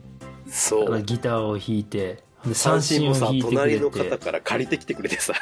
[0.52, 1.02] そう。
[1.04, 5.34] ギターを弾いてで三三振をさ、弾いてくれ隣のて方から借りてきてくれてさ、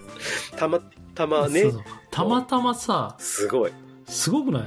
[0.56, 0.80] たま
[1.14, 1.64] たまね。
[2.10, 3.72] たまたまさすごい。
[4.06, 4.62] すごくない？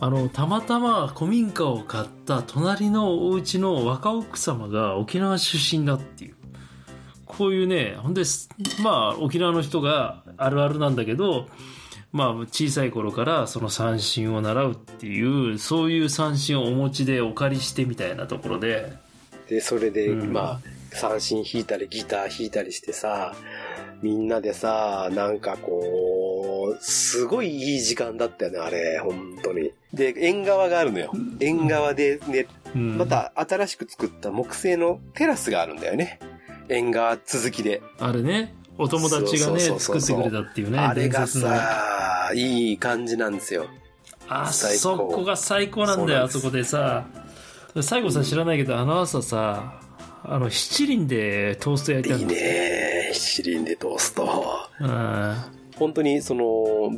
[0.00, 6.34] あのたまたま古民家を買った隣のお家の若奥様が沖縄出身だっていう。
[7.24, 8.50] こういうねほんです
[8.82, 11.48] まあ沖縄の人があるあるなんだけど
[12.12, 18.92] まあ小さい頃からその三振を習うっていうそういう三振をお持ちでお借りしてみたいなところで
[19.52, 20.60] で、それで、うんまあ、
[20.96, 23.34] 三振弾いたり、ギター弾いたりしてさ、
[24.00, 29.72] みんなでさ、なんかこう、すごいいい時間だったよね、あれ、本当に。
[29.92, 31.12] で、縁側があるのよ。
[31.38, 36.18] 縁側で、ね、うんまた新しく作った木製のテラスがあるんだよね。
[36.70, 37.82] 縁側続きで。
[37.98, 43.66] あれねお友達がね作ってくれたっていうねあれがさ、いい感じなんですよ。
[44.28, 47.04] あそこが最高なんだよ、あそこでさ。
[47.80, 49.80] 最後さ、知らないけど、あの朝さ、
[50.24, 53.10] あの、七輪でトースト焼いたいいね。
[53.14, 54.68] 七輪でトースト。
[54.80, 55.36] うん。
[55.78, 56.44] 本当にその、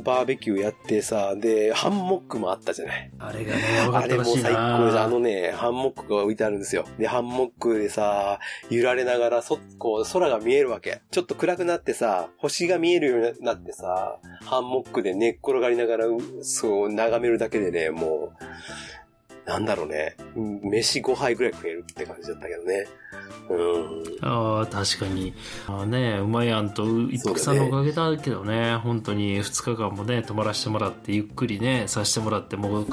[0.03, 3.11] バーベキューやってさ、で、ハンモックもあったじゃない。
[3.17, 3.61] あれがね、
[3.93, 4.99] あれも最高なです。
[4.99, 6.85] あのね、ハンモックが置いてあるんですよ。
[6.99, 11.01] で、ハンモックでさ、揺られながら、そ、こう、空が見えるわけ。
[11.09, 18.43] ちょっと暗くなってさ、星が見えるようになってさ、ハンモックで寝っ転がりながら、うそう、眺めるだけでね、もう、
[19.45, 20.15] なんだろうね。
[20.35, 22.87] うん飯5杯ぐらい食えるって感じだったけどね。
[23.49, 24.03] うん。
[24.21, 25.33] ああ、確かに。
[25.67, 32.87] ああね、うまやんと一服さんのおかげだけどね、本当に2日間もね、泊まらせてもらって、ゆっくりね、させてもらって、もう、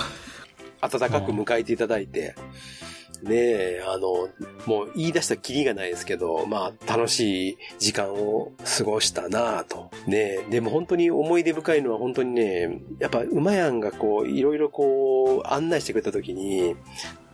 [0.83, 2.35] 温かく迎えていただいて、
[3.23, 4.29] ねえ、あの、
[4.67, 9.91] もう言い出したらキリがないですけど、まあ楽しい時間を過ごしたなぁと。
[10.07, 16.75] ねえ、でも本当に思い出深いのは本当にね、やっぱ馬やんがこう、いろいろこう、案内してくれた時に、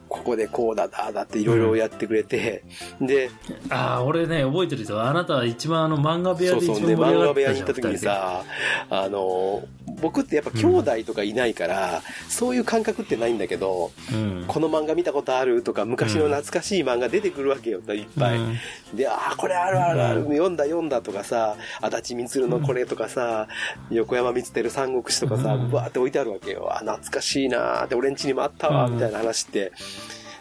[0.09, 2.64] ここでこうだ、だ、だっていろいろやってくれて、
[3.01, 3.30] で、
[3.68, 5.03] ああ、俺ね、覚えてるよ。
[5.03, 8.45] あなたは一番あの漫画部屋で一番盛り上がって画部屋に行った時にさ、
[8.91, 9.62] あの、
[10.01, 13.90] 僕ってやっぱ兄弟とかいないから、そういう感覚ってないんだけど。
[14.12, 14.44] うん。
[14.46, 18.36] この漫画見たことあるとか、昔の懐かしい漫画出てくるわけよ、いっぱい。
[18.36, 18.57] うん
[18.94, 23.49] で、ああ、これあるあるある、うん読んだ読んだとかさ、足立みつるのこれとかさ、
[23.90, 26.68] 横山光輝三国志とかさ、うんバーって置いてあるわけよ。
[26.72, 29.72] あ、懐かしいなーって、俺ん家にもあったわ、うんみたいな話って、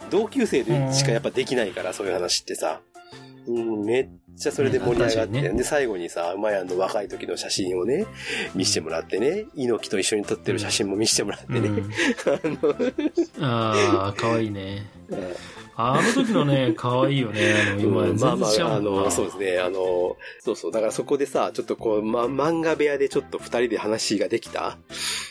[0.09, 2.79] 同級生でしかやっぱできないから、そういう話ってさ。
[3.47, 5.49] うん、めっちゃそれで盛り上がって、ね。
[5.49, 8.05] で、最後にさ、馬やんの若い時の写真をね、
[8.53, 11.59] 見せてもらってね、猪木と一緒に撮ってる写真も見せてもらってね。
[11.59, 11.91] うん。
[13.43, 14.85] ああ、かわいいね。
[15.79, 17.53] あの時のね、かわいいよね。
[17.71, 24.77] あの、今、うんまあまあ、あの、そうですね、あの、そうそう、だからそこでさ、ちょっとこう、ま、漫画部屋でちょっと二人で話ができた？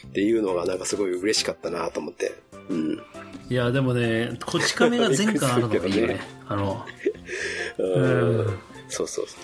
[0.09, 2.33] っていうのがなんかすごい嬉しかったなと思って。
[2.71, 3.03] うん。
[3.51, 6.21] いや、でもね、こち亀が全巻あるのがいいよねね。
[6.49, 6.85] あの、
[7.79, 8.39] うん。
[8.39, 8.59] うん
[8.89, 9.39] そうそうそう。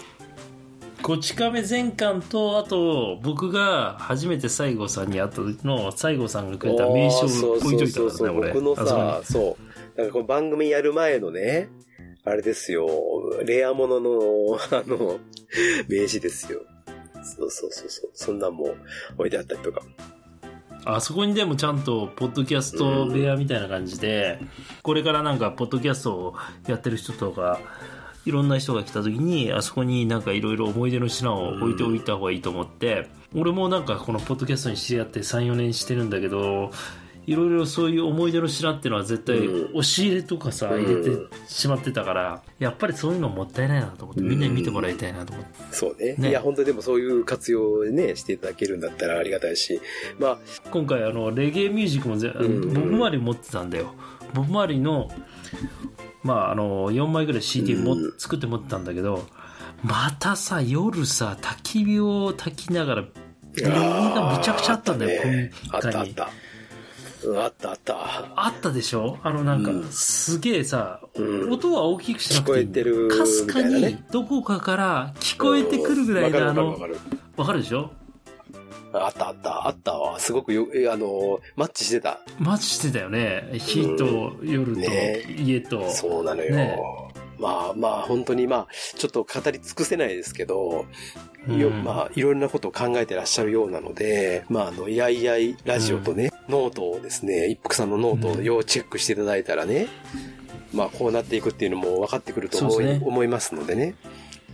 [1.02, 8.52] こち亀全巻と、あと、僕が初めて西郷さんに会った時の、西郷さんがくれた名刺を置いといたそうそうそうからね、俺。
[8.52, 9.56] 僕のさ、そ
[9.96, 10.00] う。
[10.00, 11.70] なんかこの番組やる前のね、
[12.24, 12.88] あれですよ、
[13.44, 14.10] レアものの、
[14.70, 15.18] あの、
[15.88, 16.60] 名刺ですよ。
[17.24, 18.10] そうそうそうそう。
[18.14, 18.74] そんなんも
[19.18, 19.82] 置いてあったりとか。
[20.84, 24.38] あそこにでもちゃんと、ポッドキャスト部屋みたいな感じで、
[24.82, 26.34] これからなんか、ポッドキャストを
[26.68, 27.60] やってる人とか、
[28.24, 36.70] いろんな人が来た時に、あそこになんかいろいろ思い出の品を置いておいた方がいいと思って、俺もなんかこのポッドキャストに知り合って3、4年してるんだけど、
[37.26, 45.52] いろいろそういう思い出の品っていうのは絶対うん押し入れとかさ、うん入れてしまってたから、やっぱりそういうのもったいないなと思って、みんなに見てもらいたいなと思って。
[45.70, 46.14] そうね。
[46.18, 49.80] ねいや、本当にでもそういう活用をね、していただけるんだったらありがたいし。
[50.18, 50.38] まあ、
[50.70, 53.94] 今回あのレゲエミュージックもぜ、うんボブ・マーリー持ってたんだよ
[54.34, 55.08] ボブ・マーリーの
[56.22, 58.12] まああの4枚ぐらい CD も、うん。
[58.18, 59.26] 作って持ってたんだけど
[59.82, 63.08] またさ夜さ焚き火を焚きながらレ
[63.56, 65.50] ゲエがむちゃくちゃあったんだよ、ね。
[65.70, 67.28] あこの一家にったあった。
[67.28, 67.94] うんあったあった。
[68.34, 69.18] あったでしょ？
[69.22, 69.84] あのなんか、うん。
[69.90, 71.52] すげえさ、うん。
[71.52, 76.78] 音は大きくしなくてかすかにねどこかから聞こえてくるぐらいのあの
[77.36, 77.90] わかるでしょ？
[78.92, 80.18] あったあった、あったわ。
[80.18, 82.20] すごくよ、えあの、マッチしてた。
[82.38, 83.50] マッチしてたよね。
[83.54, 85.24] 日と夜とね。
[85.38, 86.54] 家と、そうなのよ。
[86.54, 86.78] ね。
[87.38, 88.66] まあまあ、本当にまあ、
[88.96, 90.86] ちょっと語り尽くせないですけど、
[91.48, 91.82] ようん。
[91.82, 99.88] まあ、いろんなことを考えてらっしゃるようなので、まあ、あの、いやいやいラジオとね、ノートをですね、一服さんのノートを要チェックしていただいたらね、
[100.72, 103.00] まあ、こうなっていくっていうのも分かってくると思い,、ね。
[103.04, 103.94] 思いますのでね、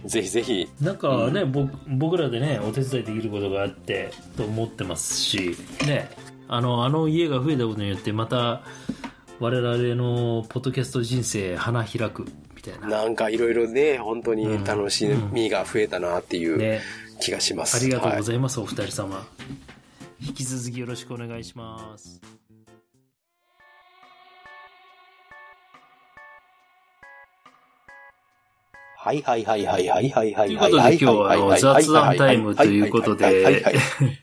[0.05, 6.09] ぜひぜひ、なんかね、僕僕らでねお手伝いできることがあってと思ってますしね
[6.49, 8.62] あのあの家が増えたことによってまた
[9.40, 12.88] 我々のポッドキャスト人生花開くみたいな。
[12.88, 16.80] なんかいろいろね、本当に楽しみが増えたなっていうね。
[17.20, 17.76] 気がします。
[17.76, 19.26] ありがとうごいざいます、お二人様。
[20.20, 22.20] 引き続きよろしくお願いします
[29.09, 33.24] はいはいはいはいはいはいはいということで今日はあの雑談タイムということで。
[33.24, 33.74] はいはいはいはい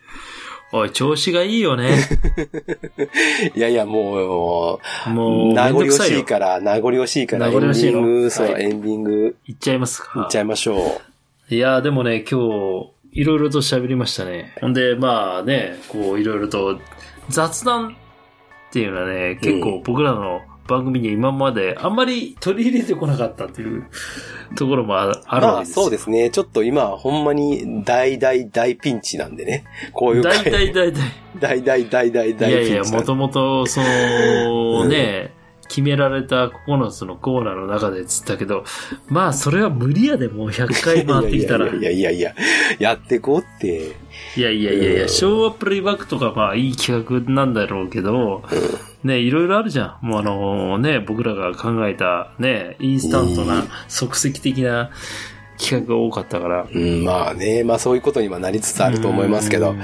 [0.71, 1.95] おい調子がいいよね。
[3.55, 7.99] いやいや、もう、もう名残惜しいから、名残惜しいから、エンデ名残惜しいの？
[7.99, 8.63] ィング、そう、はい。
[8.63, 10.21] エンディング、いっちゃいますか。
[10.21, 11.01] いっちゃいましょ
[11.49, 14.53] いやーでもね、今日、いろいろと喋りましたね。
[14.59, 16.79] ほんで、まあね、こう、いろいろと、
[17.29, 17.95] 雑談
[18.69, 23.88] っていうのはね、結構僕らの番組に今まであんまり取り入れてこなかったっていう
[24.55, 25.84] ところもあるわまあ、けですよ。
[25.84, 26.30] そうですね。
[26.30, 29.63] ちょっと今、ほんまに、大大大ピンチなんでね。
[29.93, 31.01] こういう大体大体。
[31.39, 32.84] 大大大大大いやいや。
[32.84, 35.34] もともと、その、ね、
[35.68, 38.63] 決められた9つのコーナーの中でつったけど、
[39.07, 41.68] まあそれは無理やで、もう100回回ってきたら。
[41.68, 42.36] いやいやいやいや、
[42.80, 43.95] やってこうって。
[44.38, 48.43] いやいやいやいや、うん昭和プレイバックとかまあいい企画なんだろうけど、
[49.06, 50.06] ね、いろいろあるじゃん。
[50.06, 54.89] もうあのね、僕らが考えたね、インスタントうなん即席的な
[55.60, 56.68] 企画が多かったから。
[56.74, 59.76] うん、まあね、まあそういうことにはなりつつあると思いますけど、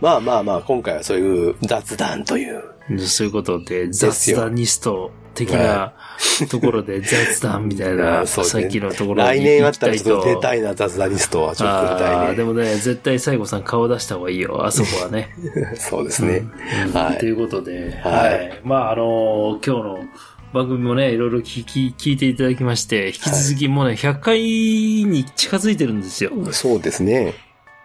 [0.00, 2.62] まあまあまあ、今回はそういう雑談という。
[2.90, 3.00] うん。
[3.00, 5.94] そういうことで、雑談ニスト的な
[6.50, 12.32] ところで雑談みたいあな、さっきのところに来年あったら行きちょっと出たいな、雑談リストはちょっと出あたいね。
[12.32, 15.30] ーでもね、絶対西郷さん顔出した方がいいよ、あそこはね。
[15.78, 16.42] そうですね。
[16.86, 18.66] うんはいということで、ははいい。
[18.66, 20.04] まあ、あのー今日の
[20.52, 26.30] 番組もね、いろいろ聞き、聞いていただきまして、引き続きもうね、100回に近づいてるんですよ。
[26.52, 27.34] そうですね。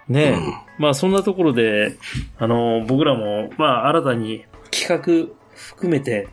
[0.08, 1.98] ね、うんまあ、そんなところで、
[2.40, 6.28] あのー僕らも、まあ、新たに企画含めて、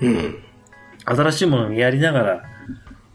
[0.00, 0.38] うん。
[1.04, 2.42] 新しいものをやりながら、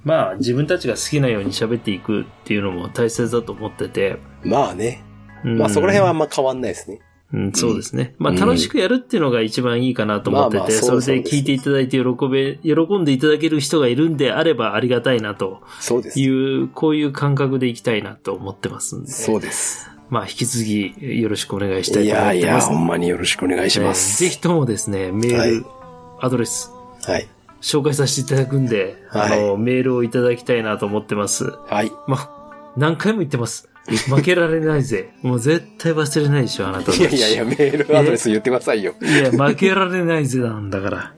[0.04, 5.04] まあ、自分たちが好きなように喋っていくっていうのも大切だと思ってて、まあね。
[5.44, 7.02] うんまあそこら辺はあんま変わんないですね。
[7.34, 8.16] うん、そうですね。
[8.18, 16.20] まあ、うん楽しくやるっていうのが一番いいかなと思ってて、それで聞いていただいて喜べ、喜んでいただける人がいるんであればありがたいなとそうです。
[16.22, 19.90] いう、こういう感覚でいきたいなと思ってますんで、そうです。
[20.10, 22.68] まあ、引き続きよろしくお願いしたいいと思っやいや、てます。
[22.70, 24.24] ほんまによろしくお願いしまえーす。
[24.24, 25.78] ぜひともですね、メール、はい
[26.20, 26.72] アドレス、
[27.06, 27.28] はい。
[27.62, 31.52] 紹介させていただくんで、あの、メールをいただきたいなと思ってます。
[31.68, 31.92] はい。
[32.08, 32.30] まあ、
[32.76, 33.70] 何回も言ってます。
[34.10, 35.14] 負けられないぜ。
[35.24, 37.00] もう絶対忘れないでしょ、あなたたち。
[37.00, 38.94] いやいやいや、メールアドレス言ってくださいよ。
[39.02, 41.14] いや、負けられないぜなんだから。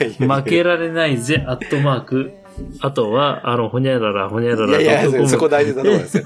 [0.00, 2.32] いやいやいや負けられないぜ、アットマーク。
[2.80, 4.80] あとは、あの、ほにゃらら、ほにゃらら。
[4.80, 6.24] いやいや、そこ大事なところですよ。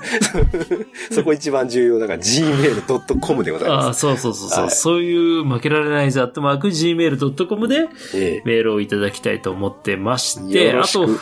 [1.10, 4.00] そこ一番重要だから、gmail.com でございああ、ます。
[4.00, 11.20] そうそうそうそう、はいそういう負けられないぜ、アットマーク、gmail.com でええメールをいただきたいと思ってまして、あよろしく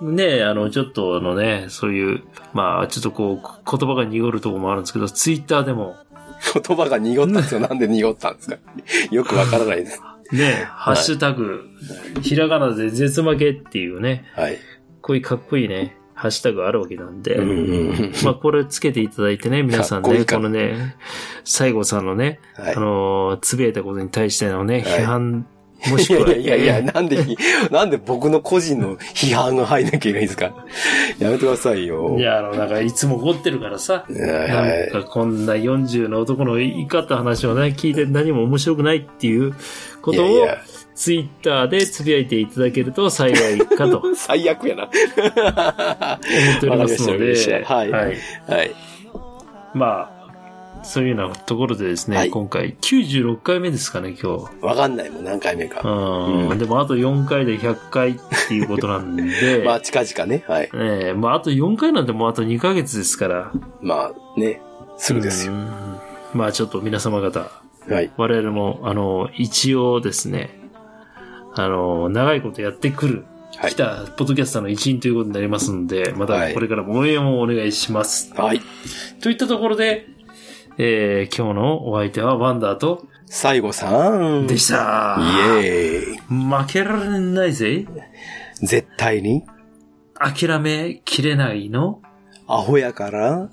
[0.00, 5.96] と、ね、あの、ちょっとあのね、そういう、まあ、ちょっとこう、言葉が濁るところもあるんですけど、ツイッターでも、
[6.66, 7.60] 言葉が濁ったんですよ。
[7.60, 8.56] なんで濁ったんですか
[9.10, 10.00] よくわからないです。
[10.32, 11.68] ね、ハッシュタグ、
[12.22, 14.58] ひらがなで絶負けっていうね、はい。
[15.00, 18.12] こういうかっこいいね、ハッシュタグあるわけなんで、うんうんうん。
[18.24, 20.36] まあ、これつけていただいてね、 皆さんね、こいいか。
[20.36, 20.96] このね、
[21.44, 22.74] 西郷さんのね、はい。
[22.76, 24.82] あのー、つぶやいたことに対してのね、はい。
[25.00, 25.46] 批判、
[25.90, 27.36] もしいくは、やいやいやいや、なんでひ、
[27.72, 30.54] なんで僕の個人の批判が入んなきゃいけないんですか？
[31.18, 32.14] やめてくださいよ。
[32.16, 39.54] いや、あの、なんか、いつも怒ってるからさ、はいなんか、こんな40の男の怒った話をね、聞いて何も面白くないっていう
[40.02, 40.48] ことを、
[40.94, 44.84] ツイッターでつぶやいていただけると幸いかと思 最悪やな。
[44.84, 44.88] っ
[46.60, 48.16] ておりますので、はいはい。
[48.46, 48.74] はい。
[49.74, 50.22] まあ、
[50.84, 54.64] そういうようなところでですね、はい今回96回目ですかね、今日。
[54.64, 55.80] わかんないもん、何回目か。
[55.82, 58.14] うんうんでもあと4回で100回っ
[58.48, 60.44] ていうことなんで、 まあ、近々ね。
[60.46, 60.70] はい。
[60.74, 63.52] ええまああと4回なんてもうあと2ヶ月ですから。
[63.80, 64.60] まあ、ね。
[64.96, 65.54] すぐですよ。
[65.54, 65.72] うん
[66.34, 67.50] まあちょっと皆様方、
[67.88, 68.10] はい。
[68.16, 70.50] 我々も、あの、一応ですね、
[71.54, 73.24] あの、長いことやってくる、
[73.56, 78.32] はい来たポッドキャスターの一員ということになりますので、まはいたこれからも応援をお願いします。
[78.34, 78.62] はい。
[79.20, 80.06] といったところで、
[80.78, 84.46] えー、今日のお相手はワンダーと、最後さん。
[84.46, 85.18] でした。
[85.20, 86.16] イエーイ。
[86.28, 87.86] 負けられないぜ。
[88.62, 89.44] 絶対に、
[90.14, 92.00] 諦めきれないの
[92.46, 93.50] アホやから、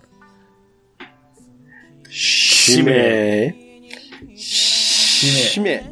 [2.09, 3.68] 使命。
[4.35, 5.83] 使命。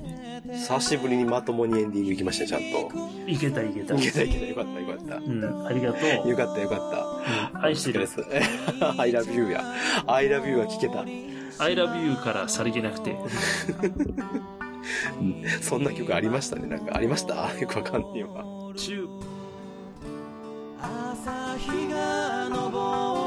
[0.54, 2.90] 久しぶりにまともにエンディング行きましたね、ちゃんと。
[3.30, 3.96] いけたいけた。
[3.96, 5.18] いけたいけた、よかったよかった。
[5.18, 6.30] うん、ありがとう。
[6.30, 6.98] よかったよかった。
[7.58, 8.08] うん愛してる。
[8.98, 9.64] I love you や。
[10.06, 11.02] I love you は聞けた。
[11.64, 13.18] I love you からさりげなくて。
[15.62, 16.68] そんな曲ありましたね。
[16.68, 17.52] なんかありました？
[17.60, 18.44] よくわかんねえわ。
[18.76, 19.08] 中
[20.80, 23.27] 朝日が昇